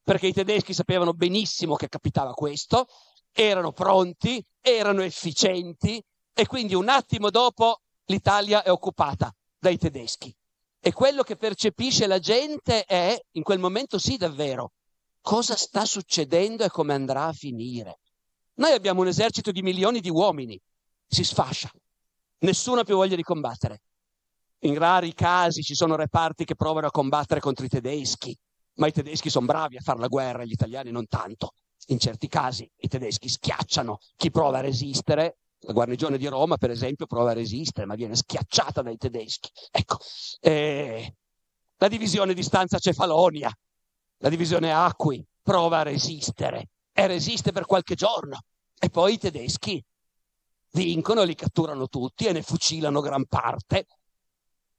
[0.03, 2.87] Perché i tedeschi sapevano benissimo che capitava questo,
[3.31, 6.01] erano pronti, erano efficienti
[6.33, 10.33] e quindi un attimo dopo l'Italia è occupata dai tedeschi.
[10.79, 14.71] E quello che percepisce la gente è, in quel momento sì davvero,
[15.21, 17.99] cosa sta succedendo e come andrà a finire.
[18.57, 20.59] Noi abbiamo un esercito di milioni di uomini,
[21.07, 21.71] si sfascia,
[22.39, 23.81] nessuno ha più voglia di combattere.
[24.61, 28.35] In rari casi ci sono reparti che provano a combattere contro i tedeschi,
[28.75, 31.51] ma i tedeschi sono bravi a fare la guerra, gli italiani non tanto.
[31.89, 35.37] In certi casi i tedeschi schiacciano chi prova a resistere.
[35.61, 39.51] La guarnigione di Roma, per esempio, prova a resistere, ma viene schiacciata dai tedeschi.
[39.69, 39.97] Ecco,
[40.39, 41.15] eh,
[41.77, 43.55] la divisione di stanza Cefalonia,
[44.17, 48.39] la divisione Acqui, prova a resistere e resiste per qualche giorno.
[48.79, 49.83] E poi i tedeschi
[50.71, 53.85] vincono, li catturano tutti e ne fucilano gran parte.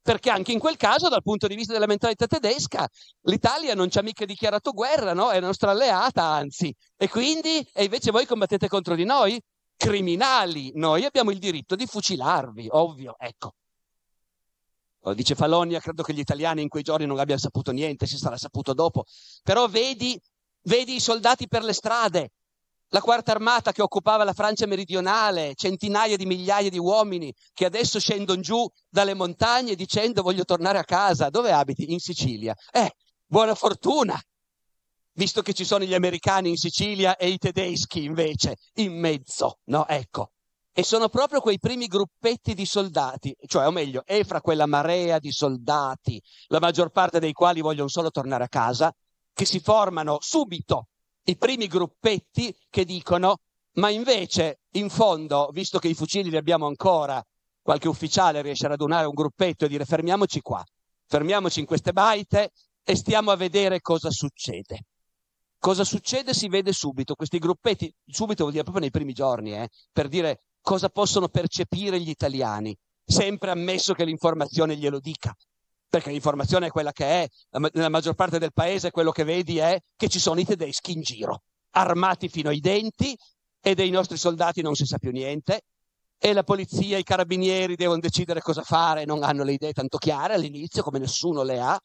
[0.02, 2.88] Perché anche in quel caso, dal punto di vista della mentalità tedesca,
[3.22, 5.31] l'Italia non ci ha mica dichiarato guerra, no?
[5.31, 6.74] È nostra alleata, anzi.
[6.96, 9.40] E quindi, e invece voi combattete contro di noi?
[9.76, 13.54] Criminali, noi abbiamo il diritto di fucilarvi, ovvio, ecco.
[15.14, 18.37] Dice Falonia, credo che gli italiani in quei giorni non abbiano saputo niente, si sarà
[18.37, 19.04] saputo dopo.
[19.44, 20.20] Però vedi
[20.62, 22.31] Vedi i soldati per le strade,
[22.90, 28.01] la quarta armata che occupava la Francia meridionale, centinaia di migliaia di uomini che adesso
[28.01, 31.29] scendono giù dalle montagne dicendo voglio tornare a casa.
[31.29, 31.92] Dove abiti?
[31.92, 32.55] In Sicilia.
[32.71, 32.92] Eh,
[33.27, 34.18] buona fortuna,
[35.12, 39.87] visto che ci sono gli americani in Sicilia e i tedeschi invece in mezzo, no?
[39.87, 40.31] Ecco.
[40.73, 45.18] E sono proprio quei primi gruppetti di soldati, cioè o meglio, è fra quella marea
[45.18, 48.94] di soldati, la maggior parte dei quali vogliono solo tornare a casa,
[49.38, 50.88] che si formano subito
[51.27, 53.37] i primi gruppetti che dicono
[53.74, 57.24] ma invece in fondo, visto che i fucili li abbiamo ancora,
[57.62, 60.61] qualche ufficiale riesce a radunare un gruppetto e dire fermiamoci qua,
[61.07, 62.51] fermiamoci in queste baite
[62.83, 64.87] e stiamo a vedere cosa succede.
[65.57, 66.35] Cosa succede?
[66.35, 70.46] Si vede subito, questi gruppetti, subito vuol dire proprio nei primi giorni, eh, per dire
[70.61, 75.33] cosa possono percepire gli italiani, sempre ammesso che l'informazione glielo dica
[75.88, 77.29] perché l'informazione è quella che è,
[77.72, 81.01] nella maggior parte del paese quello che vedi è che ci sono i tedeschi in
[81.01, 83.16] giro, armati fino ai denti
[83.61, 85.62] e dei nostri soldati non si sa più niente
[86.18, 90.35] e la polizia, i carabinieri devono decidere cosa fare, non hanno le idee tanto chiare
[90.35, 91.79] all'inizio come nessuno le ha.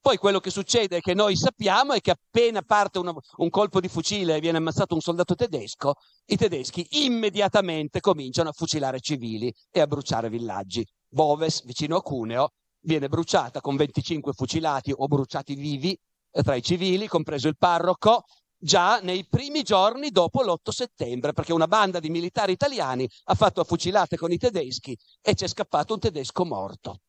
[0.00, 3.80] Poi quello che succede è che noi sappiamo è che appena parte una, un colpo
[3.80, 5.94] di fucile e viene ammazzato un soldato tedesco,
[6.26, 10.86] i tedeschi immediatamente cominciano a fucilare civili e a bruciare villaggi.
[11.08, 12.52] Boves, vicino a Cuneo,
[12.86, 15.98] viene bruciata con 25 fucilati o bruciati vivi
[16.30, 18.24] eh, tra i civili, compreso il parroco,
[18.56, 23.62] già nei primi giorni dopo l'8 settembre, perché una banda di militari italiani ha fatto
[23.64, 27.00] fucilate con i tedeschi e c'è scappato un tedesco morto.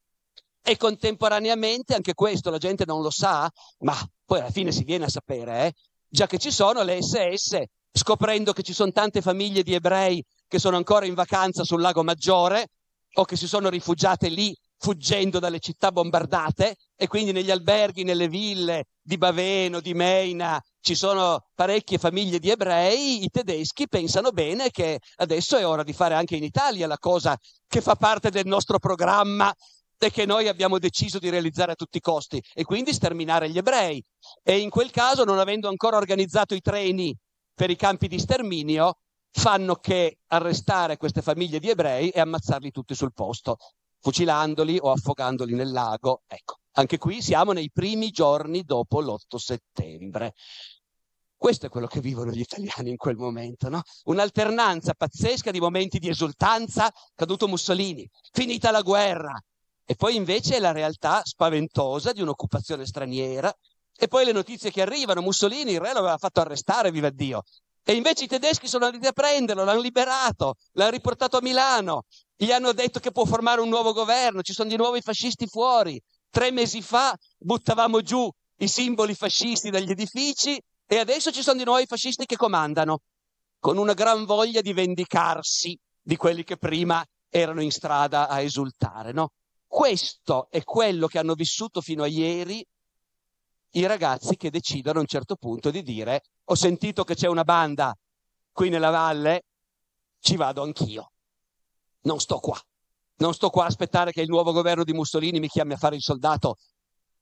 [0.62, 5.06] E contemporaneamente, anche questo la gente non lo sa, ma poi alla fine si viene
[5.06, 5.74] a sapere, eh,
[6.10, 7.62] già che ci sono le SS,
[7.92, 12.04] scoprendo che ci sono tante famiglie di ebrei che sono ancora in vacanza sul lago
[12.04, 12.68] Maggiore
[13.14, 18.28] o che si sono rifugiate lì fuggendo dalle città bombardate e quindi negli alberghi, nelle
[18.28, 24.70] ville di Baveno, di Meina, ci sono parecchie famiglie di ebrei, i tedeschi pensano bene
[24.70, 28.46] che adesso è ora di fare anche in Italia la cosa che fa parte del
[28.46, 29.54] nostro programma
[30.00, 33.58] e che noi abbiamo deciso di realizzare a tutti i costi e quindi sterminare gli
[33.58, 34.04] ebrei.
[34.44, 37.16] E in quel caso, non avendo ancora organizzato i treni
[37.54, 39.00] per i campi di sterminio,
[39.32, 43.58] fanno che arrestare queste famiglie di ebrei e ammazzarli tutti sul posto
[44.08, 46.22] fucilandoli o affogandoli nel lago.
[46.28, 50.34] Ecco, Anche qui siamo nei primi giorni dopo l'8 settembre.
[51.36, 53.82] Questo è quello che vivono gli italiani in quel momento, no?
[54.04, 59.34] Un'alternanza pazzesca di momenti di esultanza, caduto Mussolini, finita la guerra,
[59.86, 63.52] e poi invece la realtà spaventosa di un'occupazione straniera,
[63.96, 67.42] e poi le notizie che arrivano, Mussolini il re lo aveva fatto arrestare, viva Dio,
[67.84, 72.04] e invece i tedeschi sono andati a prenderlo, l'hanno liberato, l'hanno riportato a Milano,
[72.38, 75.48] gli hanno detto che può formare un nuovo governo, ci sono di nuovo i fascisti
[75.48, 76.00] fuori.
[76.30, 81.64] Tre mesi fa buttavamo giù i simboli fascisti dagli edifici e adesso ci sono di
[81.64, 83.00] nuovo i fascisti che comandano,
[83.60, 89.12] con una gran voglia di vendicarsi di quelli che prima erano in strada a esultare.
[89.12, 89.30] No?
[89.66, 92.64] Questo è quello che hanno vissuto fino a ieri
[93.72, 97.44] i ragazzi che decidono a un certo punto di dire ho sentito che c'è una
[97.44, 97.94] banda
[98.52, 99.44] qui nella valle,
[100.20, 101.12] ci vado anch'io.
[102.02, 102.60] Non sto qua.
[103.18, 105.96] Non sto qua a aspettare che il nuovo governo di Mussolini mi chiami a fare
[105.96, 106.58] il soldato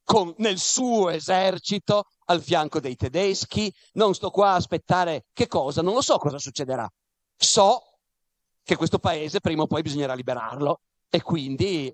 [0.06, 5.82] con, nel suo esercito al fianco dei tedeschi, non sto qua a aspettare che cosa,
[5.82, 6.88] non lo so cosa succederà.
[7.36, 7.82] So
[8.64, 11.94] che questo paese prima o poi bisognerà liberarlo e quindi,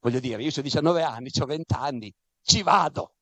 [0.00, 2.12] voglio dire, io ho 19 anni, ho 20 anni,
[2.42, 3.15] ci vado.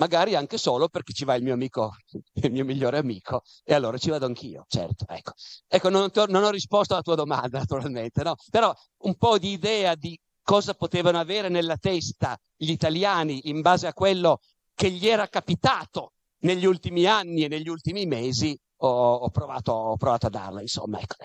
[0.00, 1.94] Magari anche solo perché ci va il mio amico,
[2.32, 5.04] il mio migliore amico, e allora ci vado anch'io, certo.
[5.06, 5.32] Ecco,
[5.68, 8.34] ecco non, non ho risposto alla tua domanda, naturalmente, no?
[8.50, 8.74] Però
[9.04, 13.92] un po' di idea di cosa potevano avere nella testa gli italiani in base a
[13.92, 14.40] quello
[14.74, 19.96] che gli era capitato negli ultimi anni e negli ultimi mesi, ho, ho, provato, ho
[19.98, 20.98] provato, a darla, insomma.
[20.98, 21.16] Ecco.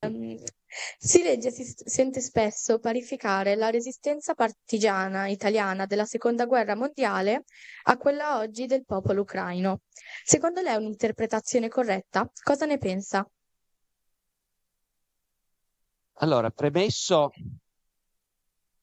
[0.00, 0.36] Um,
[0.96, 7.44] si legge e si sente spesso parificare la resistenza partigiana italiana della seconda guerra mondiale
[7.84, 9.80] a quella oggi del popolo ucraino.
[10.24, 12.30] Secondo lei è un'interpretazione corretta?
[12.44, 13.28] Cosa ne pensa?
[16.20, 17.30] Allora, premesso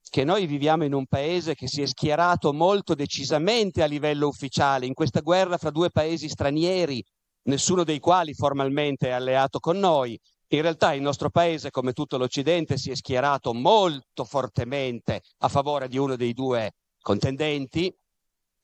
[0.09, 4.85] che noi viviamo in un paese che si è schierato molto decisamente a livello ufficiale
[4.85, 7.01] in questa guerra fra due paesi stranieri,
[7.43, 10.19] nessuno dei quali formalmente è alleato con noi.
[10.49, 15.87] In realtà il nostro paese, come tutto l'Occidente, si è schierato molto fortemente a favore
[15.87, 17.93] di uno dei due contendenti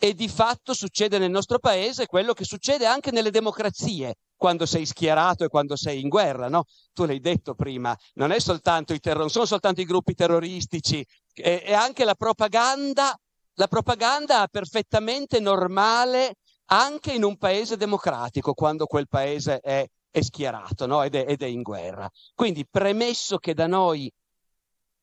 [0.04, 4.88] e di fatto succede nel nostro paese quello che succede anche nelle democrazie quando sei
[4.88, 6.64] schierato e quando sei in guerra, no?
[6.94, 11.74] Tu l'hai detto prima, non, soltanto terror- non sono soltanto i gruppi terroristici, è, è
[11.74, 13.16] anche la propaganda,
[13.54, 16.38] la propaganda perfettamente normale
[16.72, 21.02] anche in un paese democratico, quando quel paese è, è schierato no?
[21.02, 22.10] ed, è, ed è in guerra.
[22.36, 24.12] Quindi premesso che da noi,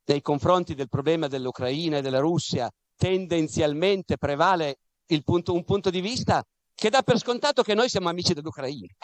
[0.04, 4.78] nei confronti del problema dell'Ucraina e della Russia, tendenzialmente prevale
[5.24, 6.44] punto, un punto di vista
[6.74, 8.94] che dà per scontato che noi siamo amici dell'Ucraina.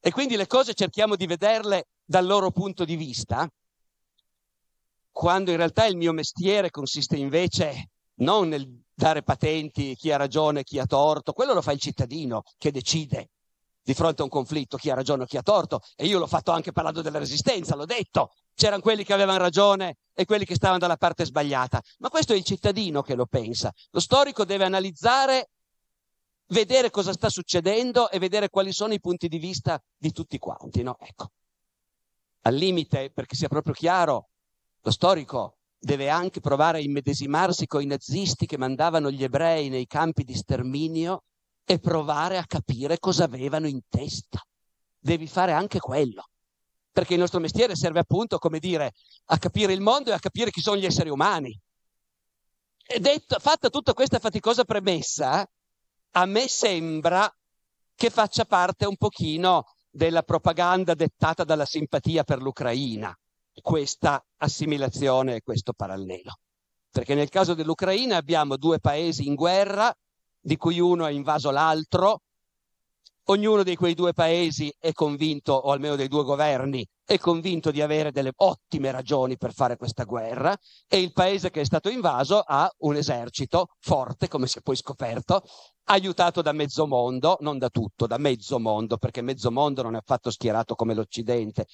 [0.00, 3.48] E quindi le cose cerchiamo di vederle dal loro punto di vista,
[5.12, 10.64] quando in realtà il mio mestiere consiste invece non nel dare patenti chi ha ragione
[10.64, 13.28] chi ha torto, quello lo fa il cittadino che decide
[13.82, 16.26] di fronte a un conflitto chi ha ragione o chi ha torto e io l'ho
[16.26, 20.54] fatto anche parlando della resistenza, l'ho detto, c'erano quelli che avevano ragione e quelli che
[20.54, 23.72] stavano dalla parte sbagliata, ma questo è il cittadino che lo pensa.
[23.90, 25.50] Lo storico deve analizzare,
[26.48, 30.82] vedere cosa sta succedendo e vedere quali sono i punti di vista di tutti quanti,
[30.82, 30.96] no?
[31.00, 31.30] Ecco.
[32.42, 34.28] Al limite, perché sia proprio chiaro,
[34.80, 39.86] lo storico deve anche provare a immedesimarsi con i nazisti che mandavano gli ebrei nei
[39.86, 41.24] campi di sterminio
[41.64, 44.44] e provare a capire cosa avevano in testa.
[44.98, 46.28] Devi fare anche quello,
[46.92, 48.92] perché il nostro mestiere serve appunto, come dire,
[49.26, 51.58] a capire il mondo e a capire chi sono gli esseri umani.
[52.84, 55.48] E detto, fatta tutta questa faticosa premessa,
[56.14, 57.32] a me sembra
[57.94, 63.16] che faccia parte un pochino della propaganda dettata dalla simpatia per l'Ucraina,
[63.60, 66.38] questa assimilazione e questo parallelo.
[66.90, 69.94] Perché nel caso dell'Ucraina abbiamo due paesi in guerra
[70.42, 72.22] di cui uno ha invaso l'altro.
[73.26, 77.80] Ognuno di quei due paesi è convinto, o almeno dei due governi, è convinto di
[77.80, 80.56] avere delle ottime ragioni per fare questa guerra
[80.88, 84.74] e il paese che è stato invaso ha un esercito forte, come si è poi
[84.74, 85.42] scoperto,
[85.84, 89.98] aiutato da mezzo mondo, non da tutto, da mezzo mondo, perché mezzo mondo non è
[89.98, 91.66] affatto schierato come l'Occidente,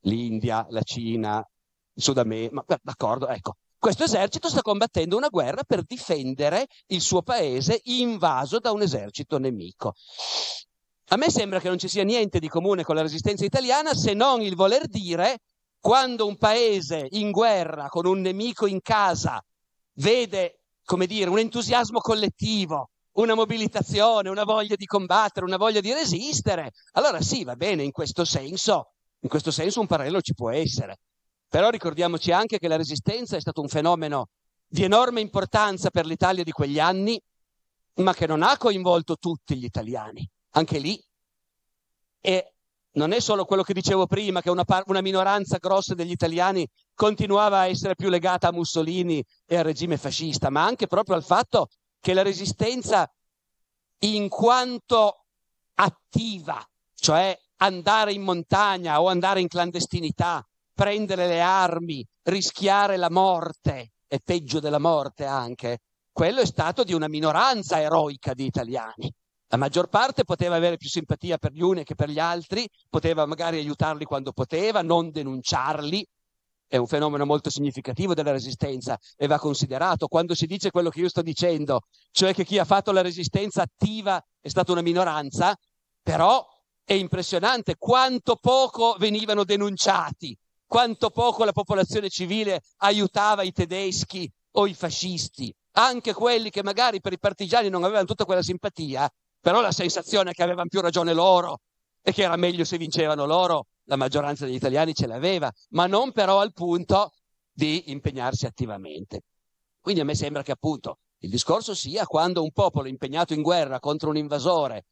[0.00, 1.38] l'India, la Cina,
[1.92, 7.02] il Sud America, ma d'accordo, ecco, questo esercito sta combattendo una guerra per difendere il
[7.02, 9.92] suo paese invaso da un esercito nemico.
[11.08, 14.14] A me sembra che non ci sia niente di comune con la resistenza italiana se
[14.14, 15.40] non il voler dire
[15.78, 19.44] quando un paese in guerra con un nemico in casa
[19.96, 25.92] vede, come dire, un entusiasmo collettivo, una mobilitazione, una voglia di combattere, una voglia di
[25.92, 30.48] resistere, allora sì, va bene, in questo senso, in questo senso un parallelo ci può
[30.48, 31.00] essere.
[31.48, 34.28] Però ricordiamoci anche che la resistenza è stato un fenomeno
[34.66, 37.20] di enorme importanza per l'Italia di quegli anni,
[37.96, 40.28] ma che non ha coinvolto tutti gli italiani.
[40.50, 41.00] Anche lì.
[42.20, 42.54] E
[42.92, 46.66] non è solo quello che dicevo prima, che una, par- una minoranza grossa degli italiani
[46.94, 51.24] continuava a essere più legata a Mussolini e al regime fascista, ma anche proprio al
[51.24, 51.68] fatto
[52.00, 53.10] che la resistenza,
[54.00, 55.24] in quanto
[55.74, 56.64] attiva,
[56.94, 64.20] cioè andare in montagna o andare in clandestinità, prendere le armi, rischiare la morte, e
[64.22, 65.78] peggio della morte anche,
[66.12, 69.12] quello è stato di una minoranza eroica di italiani.
[69.48, 73.26] La maggior parte poteva avere più simpatia per gli uni che per gli altri, poteva
[73.26, 76.06] magari aiutarli quando poteva, non denunciarli.
[76.66, 80.06] È un fenomeno molto significativo della resistenza e va considerato.
[80.06, 83.62] Quando si dice quello che io sto dicendo, cioè che chi ha fatto la resistenza
[83.62, 85.56] attiva è stata una minoranza,
[86.02, 86.44] però
[86.84, 90.36] è impressionante quanto poco venivano denunciati,
[90.74, 97.00] quanto poco la popolazione civile aiutava i tedeschi o i fascisti, anche quelli che magari
[97.00, 99.08] per i partigiani non avevano tutta quella simpatia,
[99.40, 101.60] però la sensazione che avevano più ragione loro
[102.02, 106.10] e che era meglio se vincevano loro, la maggioranza degli italiani ce l'aveva, ma non
[106.10, 107.12] però al punto
[107.52, 109.20] di impegnarsi attivamente.
[109.80, 113.78] Quindi a me sembra che appunto il discorso sia quando un popolo impegnato in guerra
[113.78, 114.86] contro un invasore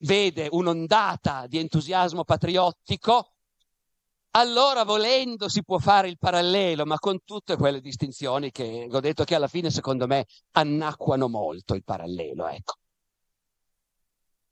[0.00, 3.31] vede un'ondata di entusiasmo patriottico,
[4.32, 9.24] allora volendo si può fare il parallelo, ma con tutte quelle distinzioni che ho detto
[9.24, 12.74] che alla fine secondo me annacquano molto il parallelo, ecco.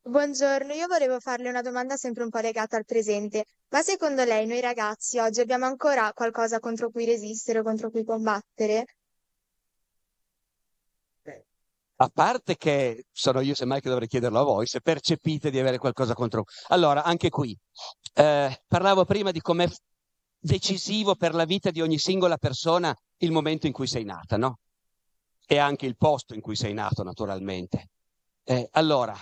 [0.03, 4.47] Buongiorno, io volevo farle una domanda sempre un po' legata al presente, ma secondo lei
[4.47, 8.85] noi ragazzi oggi abbiamo ancora qualcosa contro cui resistere o contro cui combattere?
[11.97, 15.77] A parte che sono io semmai che dovrei chiederlo a voi, se percepite di avere
[15.77, 16.45] qualcosa contro...
[16.69, 17.55] Allora, anche qui,
[18.13, 19.69] eh, parlavo prima di com'è
[20.39, 24.59] decisivo per la vita di ogni singola persona il momento in cui sei nata, no?
[25.45, 27.89] E anche il posto in cui sei nato, naturalmente.
[28.43, 29.15] Eh, allora,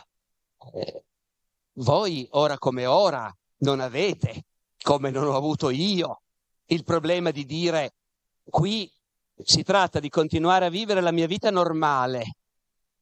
[0.73, 1.03] eh,
[1.73, 4.45] voi ora come ora non avete,
[4.81, 6.21] come non ho avuto io,
[6.67, 7.93] il problema di dire
[8.43, 8.91] qui
[9.43, 12.35] si tratta di continuare a vivere la mia vita normale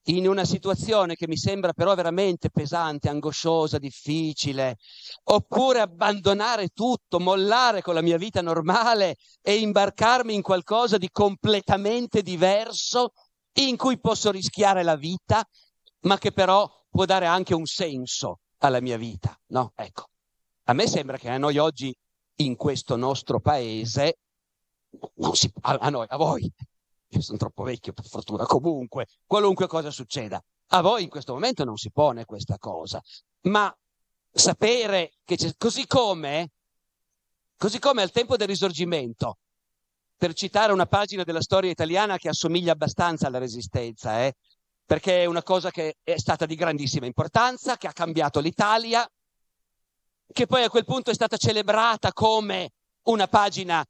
[0.10, 4.78] in una situazione che mi sembra però veramente pesante, angosciosa, difficile,
[5.26, 12.22] oppure abbandonare tutto, mollare con la mia vita normale e imbarcarmi in qualcosa di completamente
[12.22, 13.12] diverso
[13.54, 15.44] in cui posso rischiare la vita,
[16.02, 19.74] ma che però può dare anche un senso alla mia vita, no?
[19.76, 20.06] Ecco,
[20.66, 21.94] a me sembra che a noi oggi,
[22.40, 24.20] in questo nostro paese,
[25.16, 26.50] non si, a, a noi, a voi,
[27.10, 30.42] io sono troppo vecchio per fortuna, comunque, qualunque cosa succeda,
[30.72, 33.02] a voi in questo momento non si pone questa cosa,
[33.44, 33.74] ma
[34.32, 36.52] sapere che c'è, così come,
[37.58, 39.38] così come al tempo del risorgimento,
[40.18, 44.36] per citare una pagina della storia italiana che assomiglia abbastanza alla resistenza, eh,
[44.86, 49.08] perché è una cosa che è stata di grandissima importanza, che ha cambiato l'Italia,
[50.32, 52.72] che poi a quel punto è stata celebrata come
[53.04, 53.86] una pagina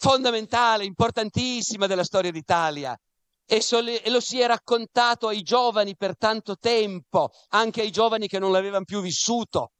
[0.00, 2.98] fondamentale, importantissima della storia d'Italia.
[3.44, 8.26] E, sole- e, lo si è raccontato ai giovani per tanto tempo, anche ai giovani
[8.26, 9.72] che non l'avevano più vissuto,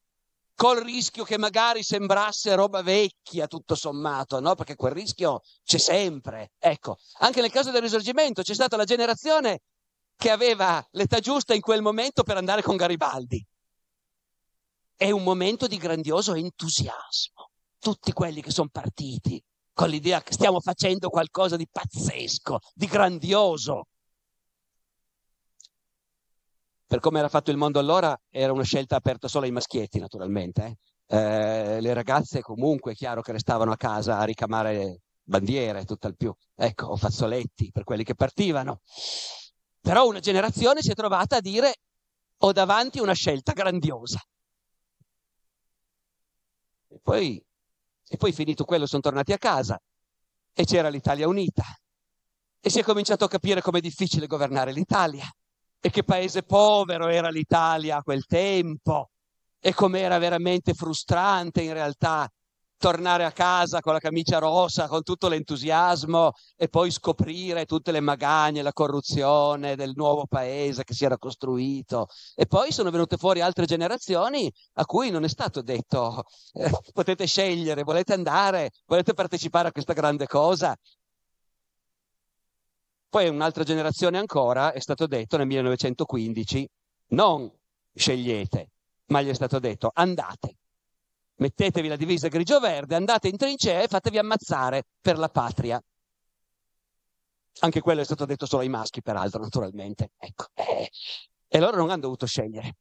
[0.55, 4.55] col rischio che magari sembrasse roba vecchia, tutto sommato, no?
[4.55, 6.51] Perché quel rischio c'è sempre.
[6.59, 9.61] Ecco, anche nel caso del risorgimento c'è stata la generazione
[10.16, 13.43] che aveva l'età giusta in quel momento per andare con Garibaldi.
[14.97, 17.53] È un momento di grandioso entusiasmo.
[17.79, 19.43] Tutti quelli che sono partiti
[19.81, 23.87] con l'idea che stiamo facendo qualcosa di pazzesco, di grandioso.
[26.87, 30.76] Per come era fatto il mondo allora, era una scelta aperta solo ai maschietti, naturalmente.
[31.07, 31.16] Eh?
[31.16, 36.31] Eh, le ragazze comunque, è chiaro che restavano a casa a ricamare bandiere, tutt'al più,
[36.57, 38.83] ecco, o fazzoletti per quelli che partivano.
[39.81, 41.72] Però una generazione si è trovata a dire
[42.37, 44.20] ho davanti una scelta grandiosa.
[46.89, 47.43] E poi,
[48.13, 49.81] e poi finito quello sono tornati a casa.
[50.53, 51.63] E c'era l'Italia unita.
[52.61, 55.31] E si è cominciato a capire com'è difficile governare l'Italia.
[55.79, 59.11] E che paese povero era l'Italia a quel tempo.
[59.61, 62.29] E com'era veramente frustrante in realtà
[62.81, 68.01] tornare a casa con la camicia rossa, con tutto l'entusiasmo e poi scoprire tutte le
[68.01, 72.09] magagne, la corruzione del nuovo paese che si era costruito.
[72.35, 76.24] E poi sono venute fuori altre generazioni a cui non è stato detto
[76.55, 80.74] eh, potete scegliere, volete andare, volete partecipare a questa grande cosa.
[83.11, 86.66] Poi un'altra generazione ancora è stato detto nel 1915
[87.09, 87.51] non
[87.93, 88.70] scegliete,
[89.09, 90.60] ma gli è stato detto andate
[91.41, 95.82] mettetevi la divisa grigio-verde, andate in trincea e fatevi ammazzare per la patria.
[97.62, 100.12] Anche quello è stato detto solo ai maschi, peraltro, naturalmente.
[100.18, 100.47] Ecco.
[100.55, 100.91] Eh.
[101.49, 102.76] E loro non hanno dovuto scegliere.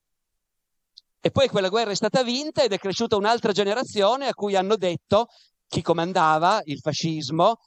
[1.21, 4.77] E poi quella guerra è stata vinta ed è cresciuta un'altra generazione a cui hanno
[4.77, 5.27] detto
[5.67, 7.59] chi comandava il fascismo,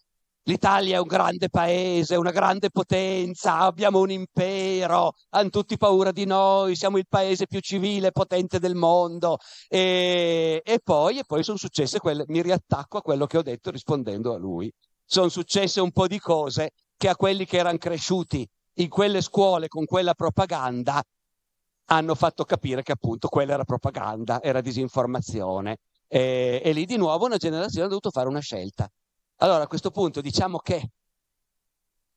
[0.45, 6.25] l'Italia è un grande paese, una grande potenza, abbiamo un impero, hanno tutti paura di
[6.25, 9.39] noi, siamo il paese più civile e potente del mondo.
[9.69, 13.71] E, e poi, e poi sono successe quelle, mi riattacco a quello che ho detto
[13.71, 14.73] rispondendo a lui.
[15.05, 19.69] Sono successe un po' di cose che a quelli che erano cresciuti in quelle scuole
[19.69, 21.03] con quella propaganda
[21.87, 25.79] hanno fatto capire che appunto quella era propaganda, era disinformazione.
[26.09, 28.89] E, e lì di nuovo una generazione ha dovuto fare una scelta.
[29.43, 30.91] Allora a questo punto diciamo che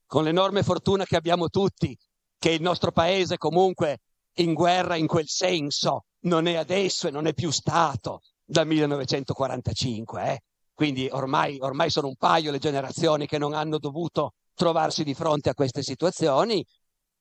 [0.05, 1.97] con l'enorme fortuna che abbiamo tutti,
[2.37, 4.01] che il nostro paese comunque
[4.35, 10.33] in guerra in quel senso non è adesso e non è più stato dal 1945,
[10.33, 10.41] eh?
[10.75, 15.49] quindi ormai, ormai sono un paio le generazioni che non hanno dovuto trovarsi di fronte
[15.49, 16.63] a queste situazioni,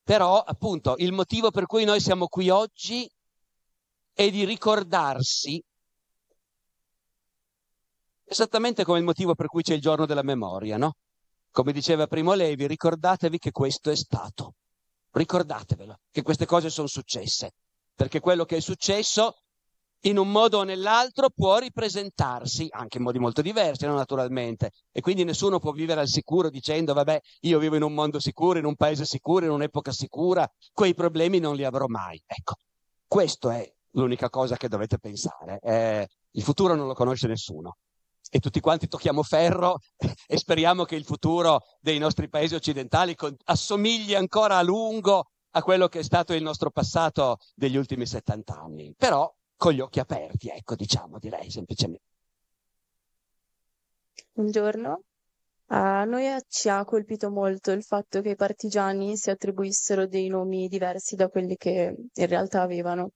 [0.03, 3.11] però appunto il motivo per cui noi siamo qui oggi
[4.13, 5.65] è di ricordarsi
[8.25, 10.95] esattamente come il motivo per cui c'è il giorno della memoria, no?
[11.51, 14.55] Come diceva Primo Levi, ricordatevi che questo è stato.
[15.11, 17.53] Ricordatevelo, che queste cose sono successe,
[17.95, 19.37] perché quello che è successo
[20.05, 23.95] in un modo o nell'altro può ripresentarsi, anche in modi molto diversi, no?
[23.95, 28.19] naturalmente, e quindi nessuno può vivere al sicuro dicendo, vabbè, io vivo in un mondo
[28.21, 32.23] sicuro, in un paese sicuro, in un'epoca sicura, quei problemi non li avrò mai.
[32.27, 32.57] Ecco,
[33.07, 35.59] questo è l'unica cosa che dovete pensare.
[35.63, 37.77] Eh, il futuro non lo conosce nessuno.
[38.35, 39.79] E tutti quanti tocchiamo ferro
[40.27, 43.15] e speriamo che il futuro dei nostri paesi occidentali
[43.45, 48.61] assomigli ancora a lungo a quello che è stato il nostro passato degli ultimi 70
[48.61, 48.93] anni.
[48.99, 52.03] Però con gli occhi aperti, ecco, diciamo, direi semplicemente.
[54.33, 55.03] Buongiorno.
[55.67, 60.67] A noi ci ha colpito molto il fatto che i partigiani si attribuissero dei nomi
[60.67, 63.13] diversi da quelli che in realtà avevano.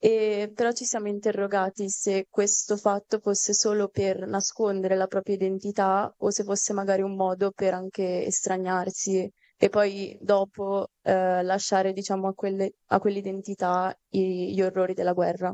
[0.00, 6.14] E però ci siamo interrogati se questo fatto fosse solo per nascondere la propria identità
[6.18, 9.30] o se fosse magari un modo per anche estraniarsi
[9.60, 15.52] e poi dopo eh, lasciare, diciamo, a, quelle, a quell'identità i, gli orrori della guerra.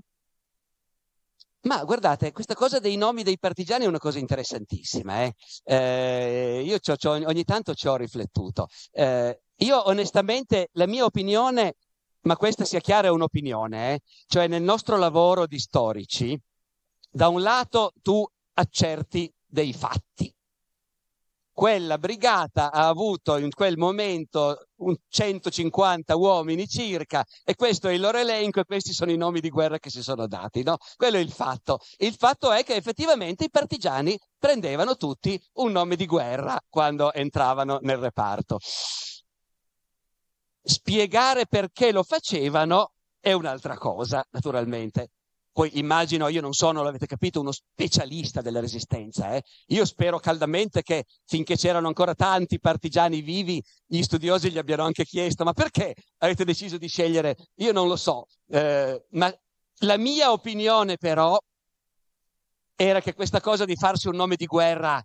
[1.62, 5.22] Ma guardate, questa cosa dei nomi dei partigiani è una cosa interessantissima.
[5.22, 5.32] Eh?
[5.64, 8.68] Eh, io c'ho, c'ho, ogni tanto ci ho riflettuto.
[8.92, 11.76] Eh, io onestamente, la mia opinione,
[12.24, 16.38] ma questa sia chiara, è un'opinione, eh, cioè nel nostro lavoro di storici,
[17.10, 20.34] da un lato tu accerti dei fatti,
[21.54, 24.66] quella brigata ha avuto in quel momento
[25.08, 29.50] 150 uomini circa e questo è il loro elenco e questi sono i nomi di
[29.50, 30.64] guerra che si sono dati.
[30.64, 30.78] No?
[30.96, 31.78] Quello è il fatto.
[31.98, 37.78] Il fatto è che effettivamente i partigiani prendevano tutti un nome di guerra quando entravano
[37.82, 38.58] nel reparto.
[40.66, 45.10] Spiegare perché lo facevano è un'altra cosa, naturalmente.
[45.54, 49.34] Poi immagino, io non sono, l'avete capito, uno specialista della resistenza.
[49.34, 49.42] Eh?
[49.68, 55.04] Io spero caldamente che finché c'erano ancora tanti partigiani vivi, gli studiosi gli abbiano anche
[55.04, 57.36] chiesto, ma perché avete deciso di scegliere?
[57.58, 59.32] Io non lo so, eh, ma
[59.80, 61.38] la mia opinione però
[62.74, 65.00] era che questa cosa di farsi un nome di guerra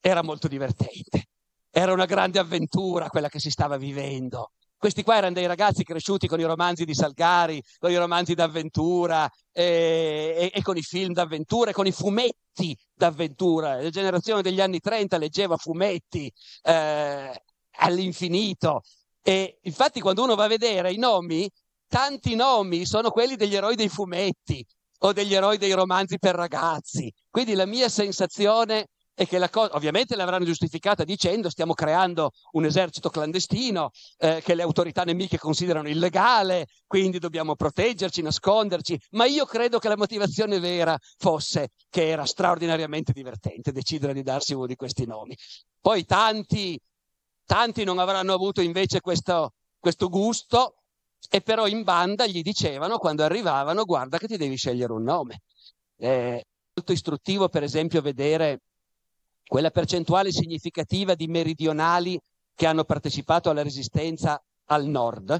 [0.00, 1.28] era molto divertente.
[1.70, 4.52] Era una grande avventura quella che si stava vivendo.
[4.84, 9.26] Questi qua erano dei ragazzi cresciuti con i romanzi di Salgari, con i romanzi d'avventura
[9.50, 13.80] e, e, e con i film d'avventura e con i fumetti d'avventura.
[13.80, 16.30] La generazione degli anni 30 leggeva fumetti
[16.64, 17.42] eh,
[17.78, 18.82] all'infinito.
[19.22, 21.50] E infatti quando uno va a vedere i nomi,
[21.88, 24.62] tanti nomi sono quelli degli eroi dei fumetti
[24.98, 27.10] o degli eroi dei romanzi per ragazzi.
[27.30, 32.64] Quindi la mia sensazione e che la cosa, ovviamente l'avranno giustificata dicendo stiamo creando un
[32.64, 39.44] esercito clandestino eh, che le autorità nemiche considerano illegale, quindi dobbiamo proteggerci, nasconderci, ma io
[39.44, 44.74] credo che la motivazione vera fosse che era straordinariamente divertente decidere di darsi uno di
[44.74, 45.36] questi nomi.
[45.80, 46.78] Poi tanti,
[47.44, 50.76] tanti non avranno avuto invece questo, questo gusto
[51.30, 55.42] e però in banda gli dicevano quando arrivavano guarda che ti devi scegliere un nome.
[55.96, 56.40] È
[56.74, 58.60] molto istruttivo per esempio vedere
[59.46, 62.18] quella percentuale significativa di meridionali
[62.54, 65.38] che hanno partecipato alla resistenza al nord,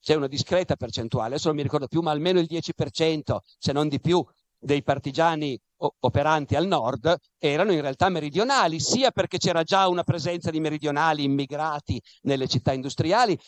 [0.00, 3.88] c'è una discreta percentuale, adesso non mi ricordo più, ma almeno il 10%, se non
[3.88, 4.24] di più,
[4.58, 5.58] dei partigiani
[6.00, 11.24] operanti al nord erano in realtà meridionali, sia perché c'era già una presenza di meridionali
[11.24, 13.38] immigrati nelle città industriali,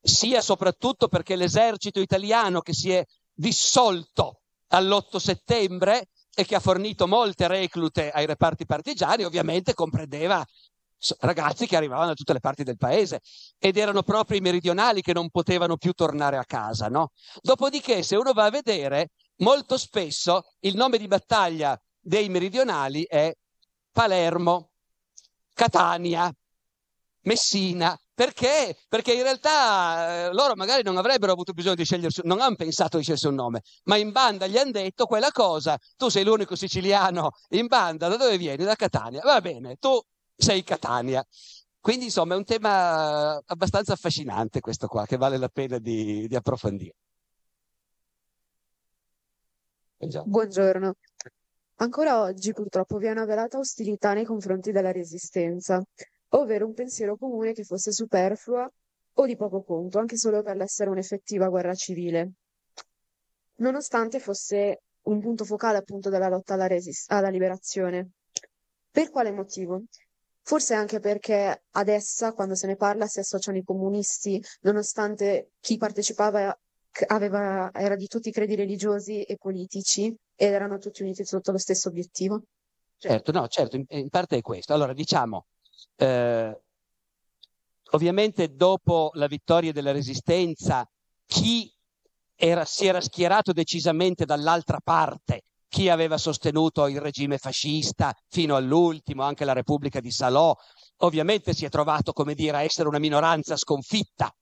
[0.00, 7.06] sia soprattutto perché l'esercito italiano che si è dissolto all'8 settembre e che ha fornito
[7.06, 10.44] molte reclute ai reparti partigiani, ovviamente comprendeva
[11.20, 13.20] ragazzi che arrivavano da tutte le parti del paese
[13.58, 17.10] ed erano proprio i meridionali che non potevano più tornare a casa, no?
[17.40, 23.34] Dopodiché, se uno va a vedere, molto spesso il nome di battaglia dei meridionali è
[23.90, 24.70] Palermo,
[25.54, 26.32] Catania,
[27.22, 27.96] Messina.
[28.14, 28.76] Perché?
[28.88, 32.98] Perché in realtà eh, loro magari non avrebbero avuto bisogno di scegliere, non hanno pensato
[32.98, 36.54] di scegliere un nome, ma in banda gli hanno detto quella cosa, tu sei l'unico
[36.54, 38.64] siciliano in banda, da dove vieni?
[38.64, 39.22] Da Catania.
[39.22, 39.98] Va bene, tu
[40.36, 41.26] sei Catania.
[41.80, 46.36] Quindi insomma è un tema abbastanza affascinante questo qua, che vale la pena di, di
[46.36, 46.94] approfondire.
[49.96, 50.94] Buongiorno.
[51.76, 55.82] Ancora oggi purtroppo vi è una velata ostilità nei confronti della Resistenza,
[56.34, 58.70] ovvero un pensiero comune che fosse superflua
[59.14, 62.32] o di poco conto, anche solo per l'essere un'effettiva guerra civile,
[63.56, 68.10] nonostante fosse un punto focale appunto della lotta alla, resist- alla liberazione.
[68.90, 69.82] Per quale motivo?
[70.44, 75.76] Forse anche perché ad essa, quando se ne parla, si associano i comunisti, nonostante chi
[75.76, 76.56] partecipava
[77.06, 81.58] aveva, era di tutti i credi religiosi e politici ed erano tutti uniti sotto lo
[81.58, 82.42] stesso obiettivo.
[82.98, 84.74] Certo, no, certo, in, in parte è questo.
[84.74, 85.46] Allora, diciamo,
[85.96, 86.60] eh,
[87.90, 90.88] ovviamente dopo la vittoria della Resistenza,
[91.26, 91.72] chi
[92.34, 95.42] era, si era schierato decisamente dall'altra parte?
[95.68, 100.54] Chi aveva sostenuto il regime fascista fino all'ultimo, anche la Repubblica di Salò,
[100.98, 104.34] ovviamente si è trovato, come dire, a essere una minoranza sconfitta,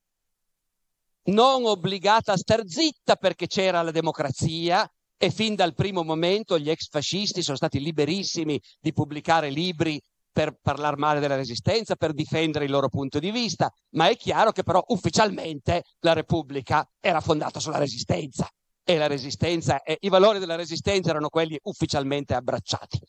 [1.23, 6.69] non obbligata a star zitta perché c'era la democrazia e fin dal primo momento gli
[6.69, 10.01] ex fascisti sono stati liberissimi di pubblicare libri
[10.31, 14.51] per parlare male della resistenza, per difendere il loro punto di vista, ma è chiaro
[14.51, 18.49] che però ufficialmente la Repubblica era fondata sulla resistenza
[18.83, 22.99] e la resistenza e i valori della resistenza erano quelli ufficialmente abbracciati.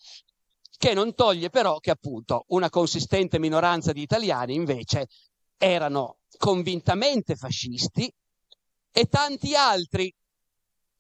[0.76, 5.06] Che non toglie però che appunto una consistente minoranza di italiani invece
[5.56, 8.12] erano convintamente fascisti
[8.90, 10.12] e tanti altri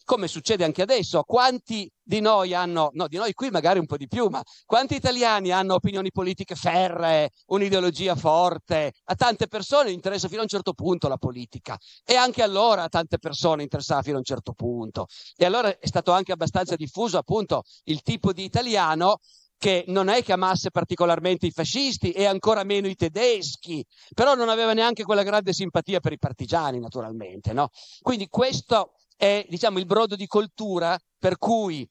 [0.04, 3.96] come succede anche adesso, quanti di noi hanno, no, di noi qui magari un po'
[3.96, 8.92] di più, ma quanti italiani hanno opinioni politiche ferree, un'ideologia forte?
[9.04, 12.88] A tante persone interessa fino a un certo punto la politica e anche allora a
[12.88, 15.06] tante persone interessava fino a un certo punto.
[15.36, 19.18] E allora è stato anche abbastanza diffuso appunto il tipo di italiano
[19.62, 24.48] che non è che amasse particolarmente i fascisti e ancora meno i tedeschi, però non
[24.48, 27.52] aveva neanche quella grande simpatia per i partigiani, naturalmente.
[27.52, 27.68] No?
[28.00, 31.88] Quindi questo è diciamo, il brodo di coltura per cui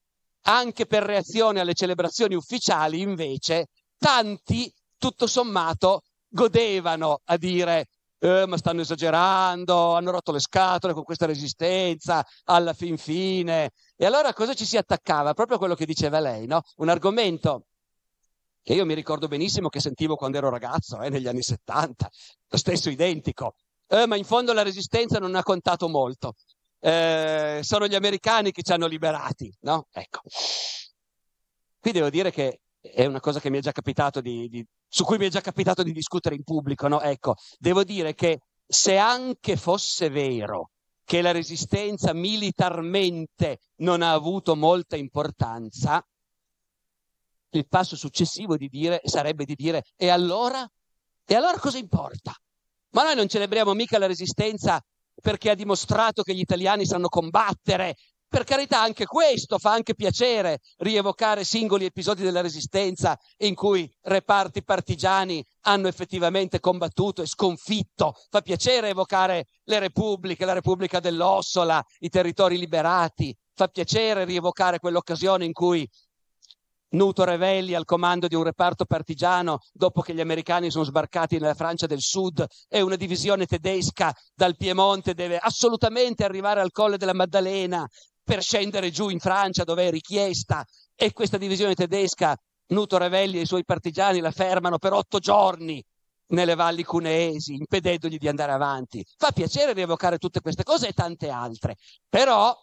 [0.47, 3.67] anche per reazione alle celebrazioni ufficiali, invece,
[3.97, 7.87] tanti, tutto sommato, godevano a dire
[8.19, 13.71] eh, ma stanno esagerando, hanno rotto le scatole con questa resistenza, alla fin fine.
[13.95, 15.33] E allora cosa ci si attaccava?
[15.33, 16.63] Proprio quello che diceva lei, no?
[16.77, 17.67] Un argomento
[18.61, 22.09] che io mi ricordo benissimo che sentivo quando ero ragazzo, eh, negli anni 70,
[22.49, 23.55] lo stesso identico.
[23.87, 26.35] Eh, ma in fondo la resistenza non ha contato molto
[26.81, 29.87] eh, sono gli americani che ci hanno liberati, no?
[29.91, 30.21] Ecco.
[31.79, 35.03] Qui devo dire che è una cosa che mi è già capitato di, di, su
[35.03, 36.99] cui mi è già capitato di discutere in pubblico, no?
[37.01, 40.71] Ecco, devo dire che se anche fosse vero
[41.03, 46.03] che la resistenza militarmente non ha avuto molta importanza,
[47.53, 50.67] il passo successivo di dire, sarebbe di dire e allora?
[51.25, 52.33] E allora cosa importa?
[52.91, 54.81] Ma noi non celebriamo mica la resistenza
[55.21, 57.95] perché ha dimostrato che gli italiani sanno combattere.
[58.31, 64.63] Per carità, anche questo fa anche piacere rievocare singoli episodi della Resistenza in cui reparti
[64.63, 68.13] partigiani hanno effettivamente combattuto e sconfitto.
[68.29, 73.35] Fa piacere evocare le repubbliche, la Repubblica dell'Ossola, i territori liberati.
[73.53, 75.85] Fa piacere rievocare quell'occasione in cui
[76.93, 81.53] Nuto Revelli al comando di un reparto partigiano dopo che gli americani sono sbarcati nella
[81.53, 87.13] Francia del Sud e una divisione tedesca dal Piemonte deve assolutamente arrivare al Colle della
[87.13, 87.87] Maddalena
[88.21, 90.65] per scendere giù in Francia dove è richiesta
[90.95, 92.35] e questa divisione tedesca,
[92.67, 95.83] Nuto Revelli e i suoi partigiani la fermano per otto giorni
[96.27, 99.05] nelle valli cuneesi, impedendogli di andare avanti.
[99.17, 101.75] Fa piacere rievocare tutte queste cose e tante altre,
[102.09, 102.53] però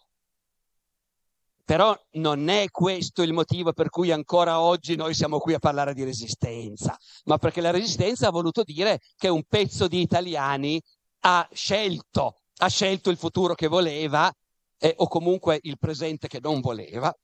[1.69, 5.93] però non è questo il motivo per cui ancora oggi noi siamo qui a parlare
[5.93, 10.81] di resistenza, ma perché la resistenza ha voluto dire che un pezzo di italiani
[11.25, 14.33] ha scelto, ha scelto il futuro che voleva
[14.79, 17.15] eh, o comunque il presente che non voleva,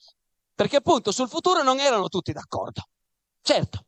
[0.53, 2.83] perché appunto sul futuro non erano tutti d'accordo.
[3.41, 3.85] Certo,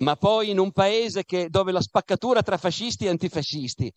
[0.00, 3.90] ma poi in un paese che, dove la spaccatura tra fascisti e antifascisti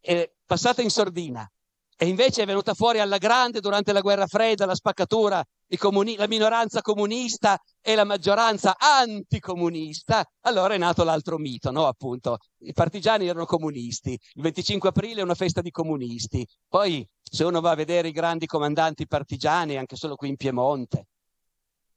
[0.00, 1.50] è passata in sordina,
[1.96, 5.44] e invece è venuta fuori alla grande durante la guerra fredda la spaccatura
[5.76, 11.86] comuni- la minoranza comunista e la maggioranza anticomunista, allora è nato l'altro mito, no?
[11.86, 16.46] Appunto, i partigiani erano comunisti, il 25 aprile è una festa di comunisti.
[16.68, 21.06] Poi, se uno va a vedere i grandi comandanti partigiani, anche solo qui in Piemonte,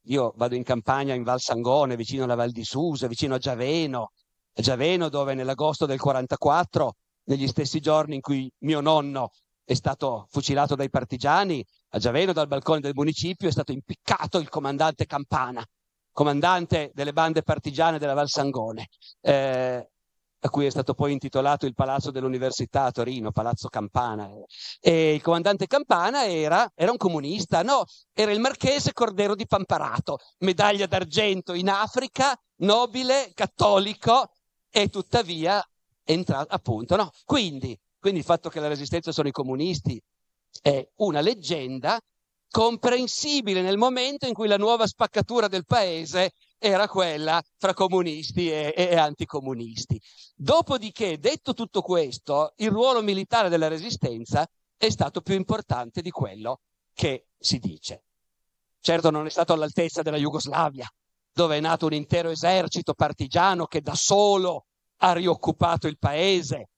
[0.08, 4.12] io vado in campagna in Val Sangone, vicino alla Val di Susa, vicino a Giaveno,
[4.54, 9.30] a Giaveno dove nell'agosto del 44, negli stessi giorni in cui mio nonno
[9.68, 14.48] è stato fucilato dai partigiani, a Giaveno dal balcone del municipio è stato impiccato il
[14.48, 15.62] comandante Campana,
[16.10, 18.88] comandante delle bande partigiane della Val Sangone,
[19.20, 19.90] eh,
[20.40, 24.30] a cui è stato poi intitolato il Palazzo dell'Università a Torino, Palazzo Campana.
[24.80, 30.16] E il comandante Campana era, era un comunista, no, era il marchese Cordero di Pamparato,
[30.38, 34.30] medaglia d'argento in Africa, nobile, cattolico
[34.70, 35.62] e tuttavia
[36.04, 37.10] entrato, appunto, no?
[37.26, 40.00] Quindi, quindi il fatto che la resistenza sono i comunisti
[40.62, 42.00] è una leggenda
[42.50, 48.74] comprensibile nel momento in cui la nuova spaccatura del paese era quella fra comunisti e,
[48.76, 50.00] e, anticomunisti.
[50.34, 56.60] Dopodiché, detto tutto questo, il ruolo militare della resistenza è stato più importante di quello
[56.94, 58.02] che si dice.
[58.80, 60.88] Certo non è stato all'altezza della Jugoslavia,
[61.32, 64.66] dove è nato un intero esercito partigiano che da solo
[64.98, 66.70] ha rioccupato il paese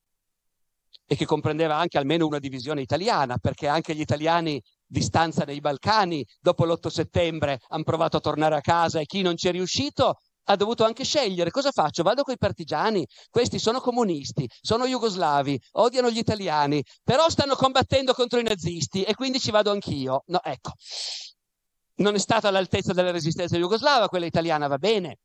[1.07, 5.61] e che comprendeva anche almeno una divisione italiana, perché anche gli italiani di stanza nei
[5.61, 9.53] Balcani dopo l'8 settembre hanno provato a tornare a casa e chi non ci è
[9.53, 12.03] riuscito ha dovuto anche scegliere cosa faccio?
[12.03, 18.13] Vado con i partigiani, questi sono comunisti, sono jugoslavi, odiano gli italiani, però stanno combattendo
[18.15, 20.25] contro i nazisti e quindi ci vado anch'io.
[20.27, 20.73] No, ecco,
[21.97, 25.19] non è stata all'altezza della resistenza jugoslava, quella italiana va bene,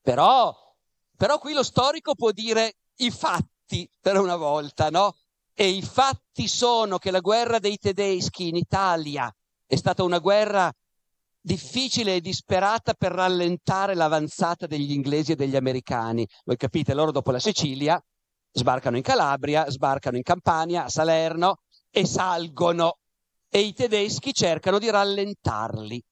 [0.00, 0.52] però,
[1.16, 5.14] però qui lo storico può dire i fatti fatti per una volta, no?
[5.54, 9.32] E i fatti sono che la guerra dei tedeschi in Italia
[9.66, 10.72] è stata una guerra
[11.40, 16.26] difficile e disperata per rallentare l'avanzata degli inglesi e degli americani.
[16.44, 18.02] Voi capite, loro dopo la Sicilia
[18.52, 21.58] sbarcano in Calabria, sbarcano in Campania, a Salerno
[21.90, 22.98] e salgono
[23.48, 26.02] e i tedeschi cercano di rallentarli.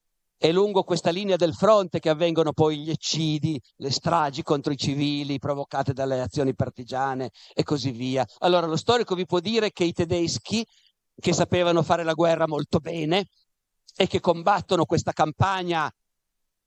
[0.41, 4.77] È lungo questa linea del fronte che avvengono poi gli eccidi, le stragi contro i
[4.77, 8.25] civili provocate dalle azioni partigiane e così via.
[8.39, 10.65] Allora lo storico vi può dire che i tedeschi,
[11.19, 13.27] che sapevano fare la guerra molto bene
[13.97, 15.93] e che combattono questa campagna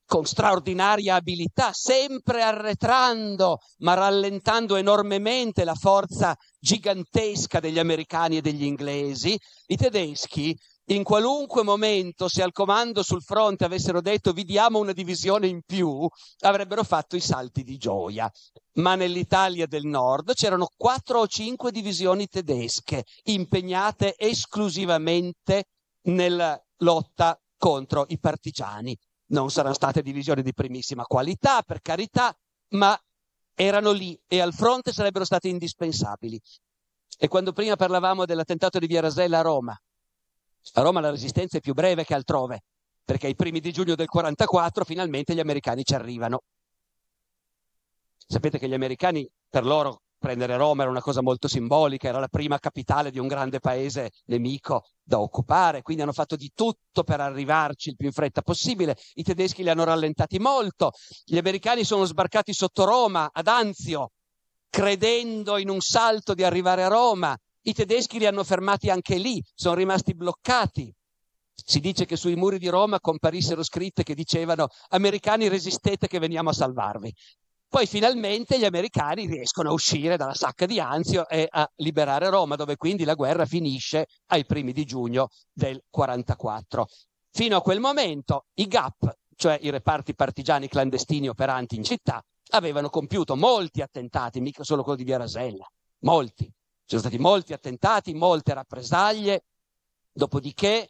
[0.05, 8.65] con straordinaria abilità, sempre arretrando, ma rallentando enormemente la forza gigantesca degli americani e degli
[8.65, 10.53] inglesi, i tedeschi
[10.93, 15.61] in qualunque momento, se al comando sul fronte avessero detto vi diamo una divisione in
[15.65, 16.07] più,
[16.39, 18.29] avrebbero fatto i salti di gioia.
[18.73, 25.65] Ma nell'Italia del Nord c'erano quattro o cinque divisioni tedesche impegnate esclusivamente
[26.03, 28.97] nella lotta contro i partigiani.
[29.27, 32.35] Non saranno state divisioni di primissima qualità, per carità,
[32.69, 32.99] ma
[33.53, 36.41] erano lì e al fronte sarebbero state indispensabili.
[37.17, 39.79] E quando prima parlavamo dell'attentato di Via Rasella a Roma,
[40.73, 42.63] a Roma la resistenza è più breve che altrove,
[43.03, 46.43] perché ai primi di giugno del 44 finalmente gli americani ci arrivano.
[48.15, 52.27] Sapete che gli americani, per loro, prendere Roma era una cosa molto simbolica, era la
[52.27, 57.19] prima capitale di un grande paese nemico da occupare, quindi hanno fatto di tutto per
[57.19, 58.95] arrivarci il più in fretta possibile.
[59.15, 60.91] I tedeschi li hanno rallentati molto,
[61.25, 64.11] gli americani sono sbarcati sotto Roma, ad Anzio,
[64.69, 67.35] credendo in un salto di arrivare a Roma.
[67.63, 70.93] I tedeschi li hanno fermati anche lì, sono rimasti bloccati.
[71.53, 76.49] Si dice che sui muri di Roma comparissero scritte che dicevano americani resistete che veniamo
[76.49, 77.13] a salvarvi.
[77.67, 82.55] Poi finalmente gli americani riescono a uscire dalla sacca di Anzio e a liberare Roma,
[82.55, 86.87] dove quindi la guerra finisce ai primi di giugno del 44.
[87.29, 92.89] Fino a quel momento i GAP, cioè i reparti partigiani clandestini operanti in città, avevano
[92.89, 95.65] compiuto molti attentati, mica solo quello di Via Rasella,
[95.99, 96.51] molti.
[96.91, 99.45] Ci sono stati molti attentati, molte rappresaglie,
[100.11, 100.89] dopodiché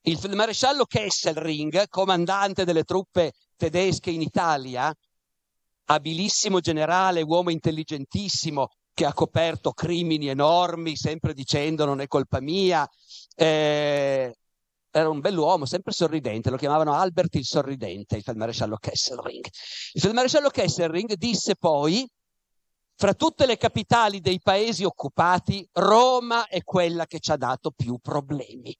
[0.00, 4.90] il maresciallo Kesselring, comandante delle truppe tedesche in Italia,
[5.84, 12.88] abilissimo generale, uomo intelligentissimo, che ha coperto crimini enormi, sempre dicendo non è colpa mia,
[13.34, 14.34] eh,
[14.90, 19.44] era un bell'uomo, sempre sorridente, lo chiamavano Albert il sorridente, il feldmaresciallo Kesselring.
[19.92, 22.08] Il feldmaresciallo Kesselring disse poi
[23.02, 27.98] fra tutte le capitali dei paesi occupati, Roma è quella che ci ha dato più
[27.98, 28.72] problemi.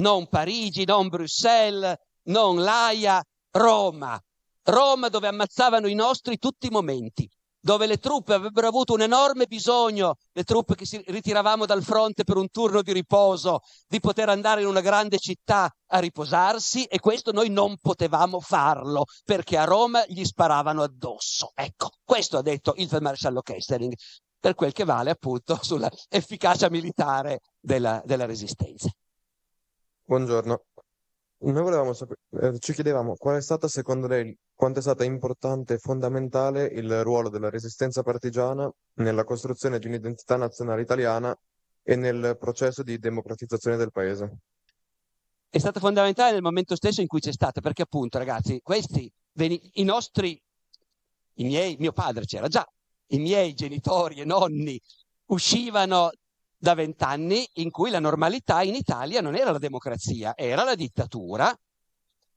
[0.00, 1.94] Non Parigi, non Bruxelles,
[2.24, 4.20] non l'Aia, Roma.
[4.64, 7.30] Roma dove ammazzavano i nostri tutti i momenti.
[7.64, 12.22] Dove le truppe avrebbero avuto un enorme bisogno, le truppe che si ritiravamo dal fronte
[12.22, 17.00] per un turno di riposo, di poter andare in una grande città a riposarsi e
[17.00, 21.52] questo noi non potevamo farlo perché a Roma gli sparavano addosso.
[21.54, 23.94] Ecco, questo ha detto il feldmaresciallo Kesselring
[24.38, 28.90] per quel che vale appunto sulla efficacia militare della, della resistenza.
[30.04, 30.64] Buongiorno.
[31.44, 35.74] Noi volevamo sapere, eh, ci chiedevamo qual è stata secondo lei, quanto è stata importante
[35.74, 41.36] e fondamentale il ruolo della resistenza partigiana nella costruzione di un'identità nazionale italiana
[41.82, 44.38] e nel processo di democratizzazione del paese.
[45.50, 49.84] È stata fondamentale nel momento stesso in cui c'è stata, perché appunto, ragazzi, questi, i
[49.84, 50.40] nostri,
[51.34, 52.66] i miei, mio padre c'era già,
[53.08, 54.80] i miei genitori e nonni
[55.26, 56.10] uscivano
[56.64, 61.54] da vent'anni in cui la normalità in Italia non era la democrazia, era la dittatura.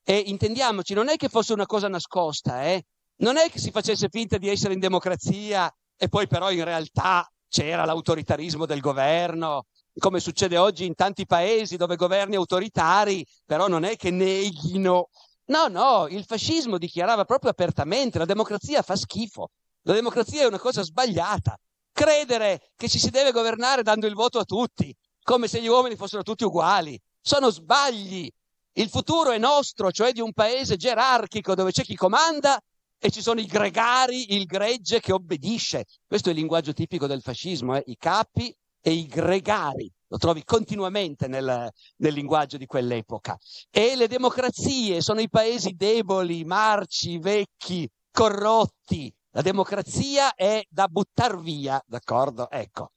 [0.03, 2.83] E intendiamoci, non è che fosse una cosa nascosta, eh?
[3.19, 7.25] non è che si facesse finta di essere in democrazia e poi però in realtà
[7.47, 9.67] c'era l'autoritarismo del governo,
[9.97, 15.07] come succede oggi in tanti paesi dove governi autoritari, però non è che neghino.
[15.45, 19.51] No, no, il fascismo dichiarava proprio apertamente la democrazia fa schifo,
[19.83, 21.57] la democrazia è una cosa sbagliata
[21.97, 25.95] credere che ci si deve governare dando il voto a tutti, come se gli uomini
[25.95, 26.99] fossero tutti uguali.
[27.19, 28.29] Sono sbagli.
[28.73, 32.61] Il futuro è nostro, cioè di un paese gerarchico dove c'è chi comanda
[32.99, 35.85] e ci sono i gregari, il gregge che obbedisce.
[36.05, 37.83] Questo è il linguaggio tipico del fascismo, eh?
[37.87, 39.91] i capi e i gregari.
[40.09, 41.67] Lo trovi continuamente nel,
[41.97, 43.35] nel linguaggio di quell'epoca.
[43.71, 51.37] E le democrazie sono i paesi deboli, marci, vecchi, corrotti, la democrazia è da buttare
[51.37, 52.49] via, d'accordo?
[52.49, 52.93] Ecco.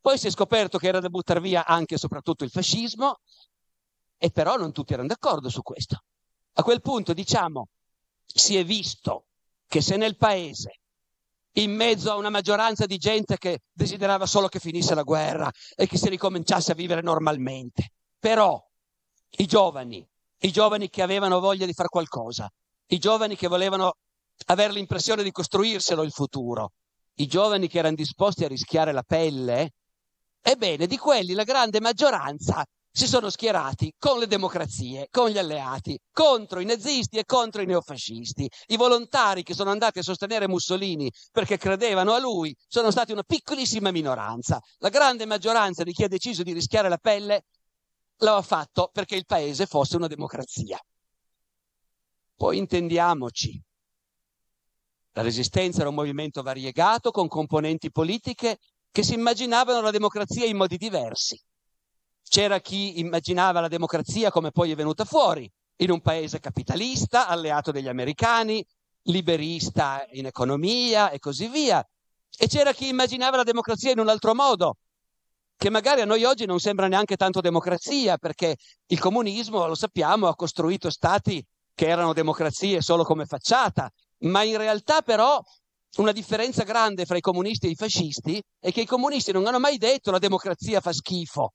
[0.00, 3.20] Poi si è scoperto che era da buttare via anche e soprattutto il fascismo,
[4.18, 6.02] e però non tutti erano d'accordo su questo.
[6.54, 7.68] A quel punto, diciamo,
[8.24, 9.26] si è visto
[9.68, 10.80] che se nel paese,
[11.52, 15.86] in mezzo a una maggioranza di gente che desiderava solo che finisse la guerra e
[15.86, 18.60] che si ricominciasse a vivere normalmente, però
[19.38, 20.04] i giovani,
[20.38, 22.52] i giovani che avevano voglia di fare qualcosa,
[22.86, 23.98] i giovani che volevano
[24.46, 26.72] avere l'impressione di costruirselo il futuro.
[27.14, 29.72] I giovani che erano disposti a rischiare la pelle,
[30.40, 32.64] ebbene, di quelli la grande maggioranza
[32.96, 37.66] si sono schierati con le democrazie, con gli alleati, contro i nazisti e contro i
[37.66, 38.50] neofascisti.
[38.68, 43.22] I volontari che sono andati a sostenere Mussolini perché credevano a lui sono stati una
[43.22, 44.58] piccolissima minoranza.
[44.78, 47.44] La grande maggioranza di chi ha deciso di rischiare la pelle
[48.20, 50.80] lo ha fatto perché il paese fosse una democrazia.
[52.34, 53.62] Poi intendiamoci,
[55.16, 58.58] la resistenza era un movimento variegato con componenti politiche
[58.90, 61.40] che si immaginavano la democrazia in modi diversi.
[62.22, 67.72] C'era chi immaginava la democrazia come poi è venuta fuori, in un paese capitalista, alleato
[67.72, 68.62] degli americani,
[69.04, 71.82] liberista in economia e così via.
[72.36, 74.76] E c'era chi immaginava la democrazia in un altro modo,
[75.56, 78.56] che magari a noi oggi non sembra neanche tanto democrazia, perché
[78.88, 81.42] il comunismo, lo sappiamo, ha costruito stati
[81.72, 83.90] che erano democrazie solo come facciata,
[84.20, 85.40] ma in realtà però
[85.96, 89.58] una differenza grande fra i comunisti e i fascisti è che i comunisti non hanno
[89.58, 91.52] mai detto la democrazia fa schifo,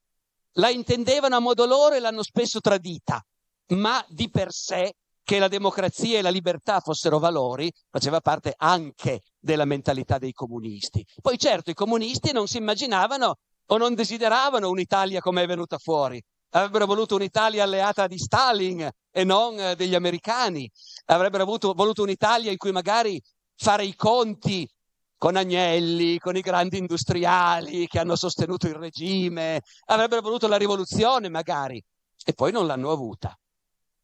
[0.56, 3.22] la intendevano a modo loro e l'hanno spesso tradita,
[3.68, 4.94] ma di per sé
[5.24, 11.04] che la democrazia e la libertà fossero valori faceva parte anche della mentalità dei comunisti.
[11.20, 13.36] Poi certo i comunisti non si immaginavano
[13.66, 16.20] o non desideravano un'Italia come è venuta fuori,
[16.52, 20.70] avrebbero voluto un'Italia alleata di Stalin e non eh, degli americani,
[21.06, 23.20] avrebbero avuto, voluto un'Italia in cui magari
[23.56, 24.68] fare i conti
[25.16, 31.28] con Agnelli, con i grandi industriali che hanno sostenuto il regime, avrebbero voluto la rivoluzione
[31.28, 31.82] magari,
[32.24, 33.36] e poi non l'hanno avuta.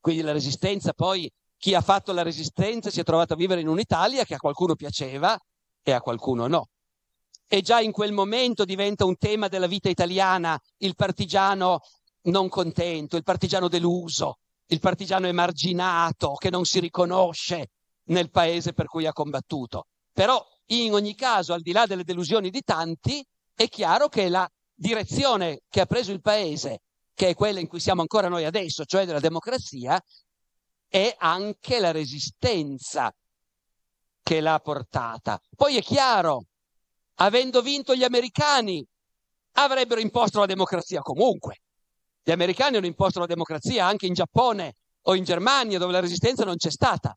[0.01, 3.69] Quindi la resistenza, poi chi ha fatto la resistenza si è trovato a vivere in
[3.69, 5.37] un'Italia che a qualcuno piaceva
[5.83, 6.69] e a qualcuno no.
[7.49, 11.81] E già in quel momento diventa un tema della vita italiana il partigiano
[12.31, 17.71] non contento, il partigiano deluso, il partigiano emarginato che non si riconosce
[18.05, 19.87] nel paese per cui ha combattuto.
[20.13, 23.25] Però in ogni caso, al di là delle delusioni di tanti,
[23.55, 26.81] è chiaro che la direzione che ha preso il paese,
[27.15, 30.01] che è quella in cui siamo ancora noi adesso, cioè della democrazia,
[30.87, 33.13] è anche la resistenza
[34.23, 35.41] che l'ha portata.
[35.57, 36.45] Poi è chiaro,
[37.17, 38.85] avendo vinto gli americani,
[39.53, 41.61] avrebbero imposto la democrazia comunque.
[42.29, 44.75] Gli americani hanno imposto la democrazia anche in Giappone
[45.05, 47.17] o in Germania, dove la resistenza non c'è stata.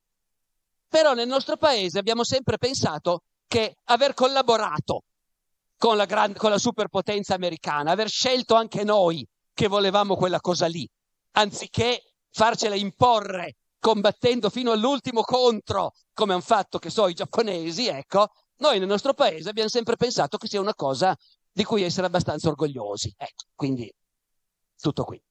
[0.88, 5.03] Però nel nostro paese abbiamo sempre pensato che aver collaborato
[5.78, 10.68] con la, gran, con la superpotenza americana, aver scelto anche noi che volevamo quella cosa
[10.68, 10.88] lì,
[11.32, 18.30] anziché farcela imporre combattendo fino all'ultimo contro, come hanno fatto, che so, i giapponesi, ecco,
[18.59, 21.14] noi nel nostro paese abbiamo sempre pensato che sia una cosa
[21.51, 23.14] di cui essere abbastanza orgogliosi.
[23.18, 23.93] Ecco, quindi
[24.82, 25.21] tutto qui.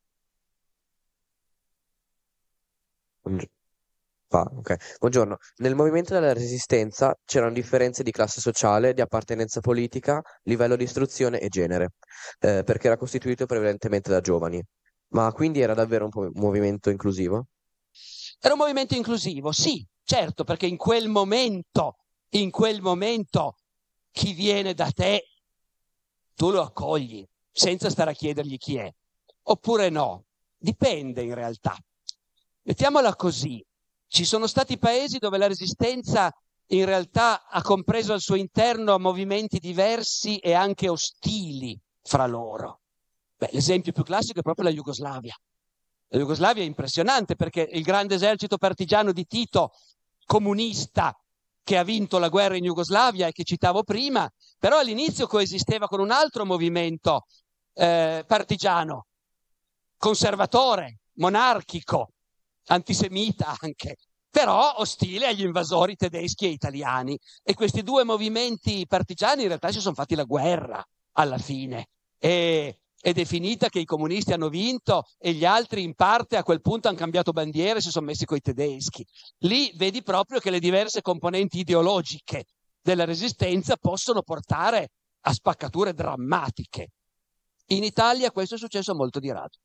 [4.32, 4.48] Ah.
[4.98, 5.38] Buongiorno.
[5.56, 11.40] Nel movimento della resistenza c'erano differenze di classe sociale, di appartenenza politica, livello di istruzione
[11.40, 11.94] e genere,
[12.38, 14.62] eh, perché era costituito prevalentemente da giovani.
[15.08, 17.48] Ma quindi era davvero un po- movimento inclusivo?
[18.38, 21.96] Era un movimento inclusivo, sì, certo, perché in quel momento,
[22.30, 23.56] in quel momento,
[24.12, 25.24] chi viene da te,
[26.36, 28.92] tu lo accogli, senza stare a chiedergli chi è.
[29.50, 30.26] Oppure no,
[30.56, 31.76] dipende in realtà.
[32.62, 33.64] Mettiamola così,
[34.06, 36.32] ci sono stati paesi dove la resistenza
[36.66, 42.82] in realtà ha compreso al suo interno movimenti diversi e anche ostili fra loro.
[43.36, 45.34] Beh, l'esempio più classico è proprio la Jugoslavia.
[46.08, 49.72] La Jugoslavia è impressionante perché il grande esercito partigiano di Tito,
[50.26, 51.12] comunista,
[51.64, 54.30] che ha vinto la guerra in Jugoslavia e che citavo prima,
[54.60, 57.26] però all'inizio coesisteva con un altro movimento
[57.74, 59.06] eh, partigiano,
[60.00, 62.12] conservatore, monarchico,
[62.68, 63.96] antisemita anche,
[64.30, 67.18] però ostile agli invasori tedeschi e italiani.
[67.42, 70.82] E questi due movimenti partigiani in realtà si sono fatti la guerra
[71.12, 71.88] alla fine.
[72.18, 76.42] E ed è finita che i comunisti hanno vinto e gli altri in parte a
[76.42, 79.06] quel punto hanno cambiato bandiera e si sono messi coi tedeschi.
[79.38, 82.44] Lì vedi proprio che le diverse componenti ideologiche
[82.78, 84.90] della resistenza possono portare
[85.22, 86.90] a spaccature drammatiche.
[87.68, 89.56] In Italia questo è successo molto di rado.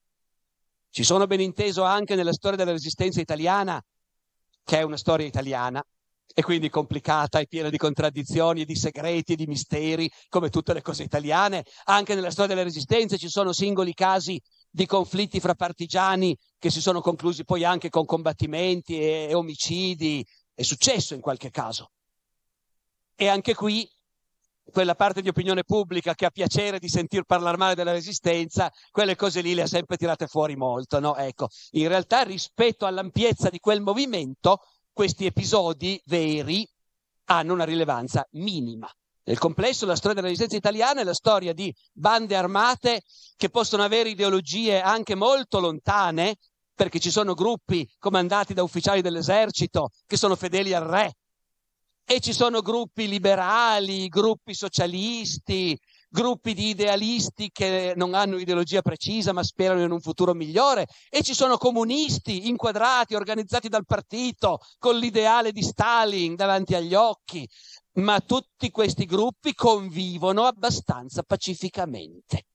[0.95, 3.83] Ci sono ben inteso anche nella storia della resistenza italiana,
[4.63, 5.85] che è una storia italiana,
[6.33, 10.71] e quindi complicata e piena di contraddizioni e di segreti e di misteri, come tutte
[10.71, 11.65] le cose italiane.
[11.83, 16.79] Anche nella storia delle resistenze ci sono singoli casi di conflitti fra partigiani che si
[16.79, 20.25] sono conclusi poi anche con combattimenti e omicidi.
[20.53, 21.91] È successo in qualche caso.
[23.15, 23.85] E anche qui
[24.71, 29.15] quella parte di opinione pubblica che ha piacere di sentir parlare male della resistenza, quelle
[29.15, 31.15] cose lì le ha sempre tirate fuori molto, no?
[31.15, 34.59] Ecco, in realtà rispetto all'ampiezza di quel movimento,
[34.91, 36.67] questi episodi veri
[37.25, 38.89] hanno una rilevanza minima.
[39.27, 43.01] Nel complesso la storia della resistenza italiana è la storia di bande armate
[43.35, 46.37] che possono avere ideologie anche molto lontane,
[46.75, 51.13] perché ci sono gruppi comandati da ufficiali dell'esercito che sono fedeli al re,
[52.05, 55.77] e ci sono gruppi liberali, gruppi socialisti,
[56.07, 60.85] gruppi di idealisti che non hanno ideologia precisa ma sperano in un futuro migliore.
[61.09, 67.47] E ci sono comunisti inquadrati, organizzati dal partito con l'ideale di Stalin davanti agli occhi,
[67.93, 72.45] ma tutti questi gruppi convivono abbastanza pacificamente.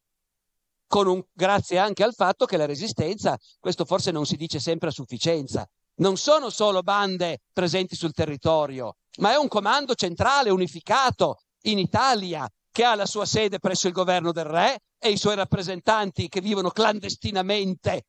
[0.92, 4.92] Un, grazie anche al fatto che la resistenza, questo forse non si dice sempre a
[4.92, 11.78] sufficienza, non sono solo bande presenti sul territorio, ma è un comando centrale unificato in
[11.78, 16.28] Italia che ha la sua sede presso il governo del re e i suoi rappresentanti
[16.28, 18.04] che vivono clandestinamente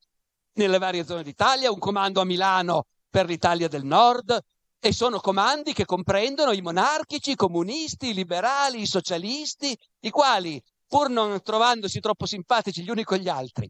[0.54, 4.40] nelle varie zone d'Italia, un comando a Milano per l'Italia del Nord
[4.80, 10.62] e sono comandi che comprendono i monarchici, i comunisti, i liberali, i socialisti, i quali,
[10.88, 13.70] pur non trovandosi troppo simpatici gli uni con gli altri,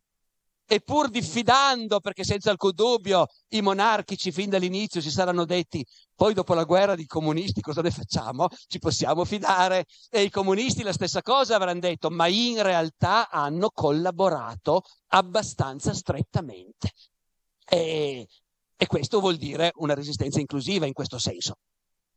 [0.72, 6.34] e pur diffidando, perché senza alcun dubbio i monarchici fin dall'inizio si saranno detti, poi
[6.34, 8.48] dopo la guerra di comunisti cosa ne facciamo?
[8.68, 9.84] Ci possiamo fidare?
[10.10, 16.94] E i comunisti la stessa cosa avranno detto, ma in realtà hanno collaborato abbastanza strettamente.
[17.68, 18.26] E,
[18.78, 21.56] e questo vuol dire una resistenza inclusiva in questo senso.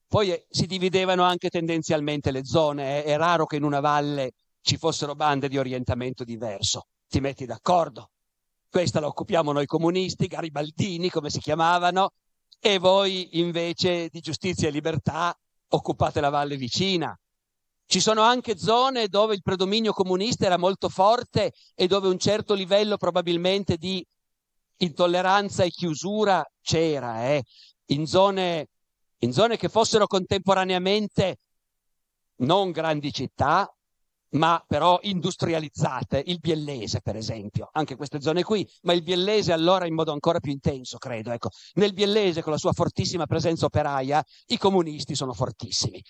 [0.07, 4.31] Poi eh, si dividevano anche tendenzialmente le zone, eh, è raro che in una valle
[4.61, 6.87] ci fossero bande di orientamento diverso.
[7.09, 8.11] Ti metti d'accordo,
[8.75, 12.11] questa la occupiamo noi comunisti, garibaldini come si chiamavano,
[12.59, 15.32] e voi invece di giustizia e libertà
[15.69, 17.16] occupate la valle vicina.
[17.86, 22.53] Ci sono anche zone dove il predominio comunista era molto forte e dove un certo
[22.53, 24.05] livello probabilmente di
[24.78, 27.44] intolleranza e chiusura c'era, eh?
[27.93, 28.70] in, zone,
[29.19, 31.39] in zone che fossero contemporaneamente
[32.39, 33.73] non grandi città,
[34.35, 39.86] ma però industrializzate, il biellese per esempio, anche queste zone qui, ma il biellese allora
[39.86, 41.31] in modo ancora più intenso, credo.
[41.32, 41.51] Ecco.
[41.74, 46.02] Nel biellese, con la sua fortissima presenza operaia, i comunisti sono fortissimi.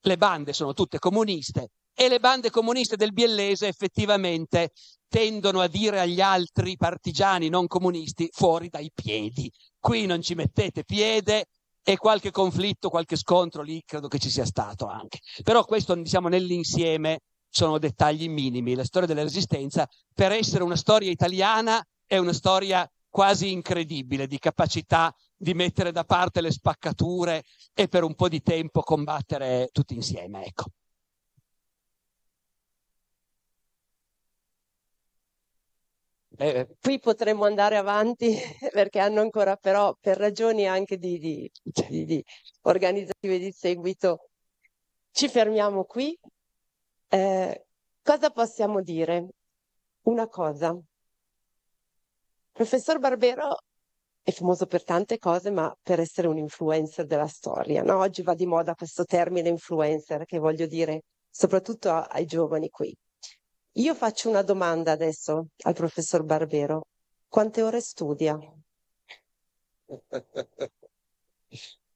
[0.00, 4.72] Le bande sono tutte comuniste e le bande comuniste del biellese effettivamente
[5.08, 9.50] tendono a dire agli altri partigiani non comunisti fuori dai piedi.
[9.78, 11.46] Qui non ci mettete piede,
[11.84, 15.18] e qualche conflitto, qualche scontro lì credo che ci sia stato anche.
[15.42, 17.18] Però questo diciamo nell'insieme
[17.52, 18.74] sono dettagli minimi.
[18.74, 24.38] La storia della resistenza, per essere una storia italiana, è una storia quasi incredibile di
[24.38, 29.94] capacità di mettere da parte le spaccature e per un po' di tempo combattere tutti
[29.94, 30.46] insieme.
[30.46, 30.64] Ecco.
[36.38, 38.34] Eh, qui potremmo andare avanti
[38.72, 42.24] perché hanno ancora però per ragioni anche di, di, di, di
[42.62, 44.30] organizzative di seguito
[45.10, 46.18] ci fermiamo qui.
[47.14, 47.66] Eh,
[48.02, 49.28] cosa possiamo dire?
[50.04, 50.74] Una cosa.
[52.52, 53.58] Professor Barbero
[54.22, 57.82] è famoso per tante cose, ma per essere un influencer della storia.
[57.82, 57.98] No?
[57.98, 62.96] Oggi va di moda questo termine influencer, che voglio dire soprattutto ai giovani qui.
[63.72, 66.86] Io faccio una domanda adesso al professor Barbero.
[67.28, 68.38] Quante ore studia?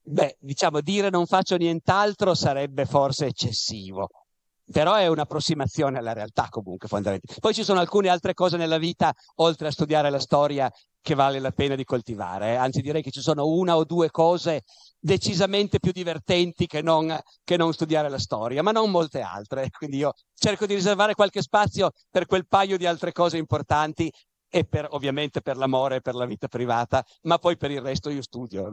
[0.02, 4.09] Beh, diciamo, dire non faccio nient'altro sarebbe forse eccessivo,
[4.70, 7.40] però è un'approssimazione alla realtà comunque fondamentalmente.
[7.40, 10.70] Poi ci sono alcune altre cose nella vita, oltre a studiare la storia,
[11.01, 12.55] che vale la pena di coltivare.
[12.55, 12.55] Eh?
[12.56, 14.62] Anzi, direi che ci sono una o due cose
[14.98, 19.70] decisamente più divertenti che non, che non studiare la storia, ma non molte altre.
[19.76, 24.12] Quindi io cerco di riservare qualche spazio per quel paio di altre cose importanti
[24.48, 28.10] e per, ovviamente per l'amore e per la vita privata, ma poi per il resto
[28.10, 28.68] io studio.